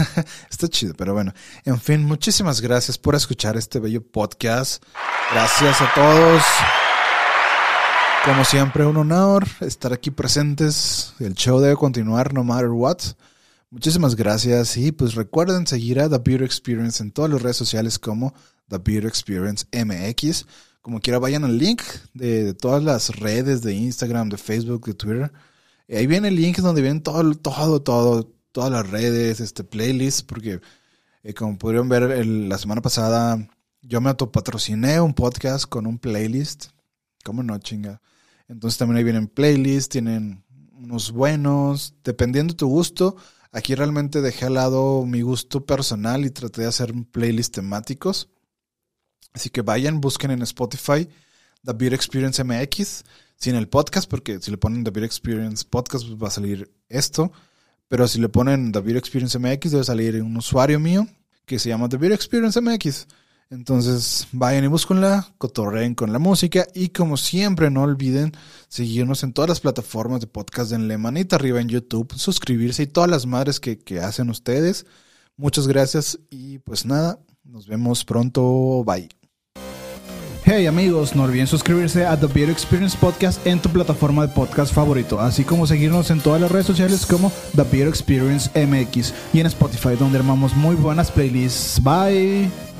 Está 0.50 0.68
chido, 0.68 0.94
pero 0.94 1.12
bueno. 1.14 1.32
En 1.64 1.80
fin, 1.80 2.04
muchísimas 2.04 2.60
gracias 2.60 2.98
por 2.98 3.14
escuchar 3.14 3.56
este 3.56 3.80
bello 3.80 4.02
podcast. 4.02 4.82
Gracias 5.32 5.80
a 5.80 5.94
todos. 5.94 6.42
Como 8.24 8.44
siempre, 8.44 8.86
un 8.86 8.96
honor 8.96 9.46
estar 9.60 9.92
aquí 9.92 10.10
presentes. 10.10 11.14
El 11.18 11.34
show 11.34 11.60
debe 11.60 11.76
continuar 11.76 12.32
no 12.32 12.44
matter 12.44 12.68
what. 12.68 12.98
Muchísimas 13.70 14.14
gracias 14.14 14.76
y 14.76 14.92
pues 14.92 15.14
recuerden 15.14 15.66
seguir 15.66 15.98
a 15.98 16.08
The 16.08 16.18
Beer 16.18 16.42
Experience 16.42 17.02
en 17.02 17.10
todas 17.10 17.30
las 17.30 17.42
redes 17.42 17.56
sociales 17.56 17.98
como 17.98 18.34
The 18.68 18.78
Beer 18.78 19.06
Experience 19.06 19.66
MX. 19.72 20.46
Como 20.82 21.00
quiera 21.00 21.18
vayan 21.18 21.44
al 21.44 21.58
link 21.58 21.82
de, 22.12 22.54
todas 22.54 22.84
las 22.84 23.16
redes 23.16 23.62
de 23.62 23.74
Instagram, 23.74 24.28
de 24.28 24.36
Facebook, 24.36 24.84
de 24.84 24.94
Twitter. 24.94 25.32
ahí 25.88 26.06
viene 26.06 26.28
el 26.28 26.36
link 26.36 26.58
donde 26.58 26.82
vienen 26.82 27.02
todo, 27.02 27.34
todo, 27.34 27.80
todo, 27.80 28.30
todas 28.52 28.70
las 28.70 28.88
redes, 28.88 29.40
este 29.40 29.64
playlist, 29.64 30.26
porque 30.26 30.60
eh, 31.22 31.34
como 31.34 31.58
pudieron 31.58 31.88
ver 31.88 32.26
la 32.26 32.58
semana 32.58 32.82
pasada, 32.82 33.48
yo 33.80 34.00
me 34.00 34.10
autopatrociné 34.10 35.00
un 35.00 35.14
podcast 35.14 35.66
con 35.66 35.86
un 35.86 35.98
playlist. 35.98 36.66
¿Cómo 37.24 37.42
no, 37.42 37.58
chinga? 37.58 38.00
Entonces 38.48 38.78
también 38.78 38.98
ahí 38.98 39.04
vienen 39.04 39.26
playlists, 39.26 39.88
tienen 39.88 40.44
unos 40.72 41.12
buenos, 41.12 41.94
dependiendo 42.04 42.52
de 42.54 42.58
tu 42.58 42.68
gusto 42.68 43.16
Aquí 43.54 43.74
realmente 43.74 44.22
dejé 44.22 44.46
al 44.46 44.54
lado 44.54 45.04
mi 45.04 45.20
gusto 45.20 45.66
personal 45.66 46.24
y 46.24 46.30
traté 46.30 46.62
de 46.62 46.68
hacer 46.68 46.94
playlists 47.12 47.52
temáticos. 47.52 48.30
Así 49.34 49.50
que 49.50 49.60
vayan, 49.60 50.00
busquen 50.00 50.30
en 50.30 50.40
Spotify 50.42 51.06
The 51.62 51.74
Beer 51.74 51.92
Experience 51.92 52.42
MX, 52.42 53.04
sin 53.36 53.54
el 53.54 53.68
podcast, 53.68 54.08
porque 54.08 54.40
si 54.40 54.50
le 54.50 54.56
ponen 54.56 54.84
The 54.84 54.90
Beer 54.90 55.04
Experience 55.04 55.66
Podcast 55.68 56.06
pues 56.06 56.20
va 56.20 56.28
a 56.28 56.30
salir 56.30 56.72
esto. 56.88 57.30
Pero 57.92 58.08
si 58.08 58.18
le 58.18 58.30
ponen 58.30 58.72
The 58.72 58.80
Beer 58.80 58.96
Experience 58.96 59.38
MX 59.38 59.70
debe 59.70 59.84
salir 59.84 60.22
un 60.22 60.34
usuario 60.34 60.80
mío 60.80 61.06
que 61.44 61.58
se 61.58 61.68
llama 61.68 61.90
The 61.90 61.98
Beer 61.98 62.12
Experience 62.12 62.58
MX. 62.58 63.06
Entonces 63.50 64.28
vayan 64.32 64.64
y 64.64 64.68
búsquenla, 64.68 65.28
cotorreen 65.36 65.94
con 65.94 66.10
la 66.10 66.18
música 66.18 66.66
y 66.74 66.88
como 66.88 67.18
siempre 67.18 67.70
no 67.70 67.82
olviden 67.82 68.32
seguirnos 68.68 69.24
en 69.24 69.34
todas 69.34 69.50
las 69.50 69.60
plataformas 69.60 70.22
de 70.22 70.26
podcast, 70.26 70.70
denle 70.70 70.96
manita 70.96 71.36
arriba 71.36 71.60
en 71.60 71.68
YouTube, 71.68 72.14
suscribirse 72.16 72.84
y 72.84 72.86
todas 72.86 73.10
las 73.10 73.26
madres 73.26 73.60
que, 73.60 73.78
que 73.78 74.00
hacen 74.00 74.30
ustedes. 74.30 74.86
Muchas 75.36 75.68
gracias 75.68 76.18
y 76.30 76.60
pues 76.60 76.86
nada, 76.86 77.18
nos 77.44 77.66
vemos 77.66 78.06
pronto, 78.06 78.82
bye. 78.84 79.21
Hey 80.44 80.66
amigos, 80.66 81.14
no 81.14 81.22
olviden 81.22 81.46
suscribirse 81.46 82.04
a 82.04 82.18
The 82.18 82.26
Beer 82.26 82.50
Experience 82.50 82.98
Podcast 82.98 83.46
en 83.46 83.60
tu 83.60 83.68
plataforma 83.68 84.26
de 84.26 84.34
podcast 84.34 84.74
favorito, 84.74 85.20
así 85.20 85.44
como 85.44 85.68
seguirnos 85.68 86.10
en 86.10 86.20
todas 86.20 86.40
las 86.40 86.50
redes 86.50 86.66
sociales 86.66 87.06
como 87.06 87.30
The 87.54 87.62
Beer 87.62 87.86
Experience 87.86 88.50
MX 88.66 89.14
y 89.32 89.38
en 89.38 89.46
Spotify 89.46 89.94
donde 89.96 90.18
armamos 90.18 90.56
muy 90.56 90.74
buenas 90.74 91.12
playlists. 91.12 91.80
Bye. 91.80 92.71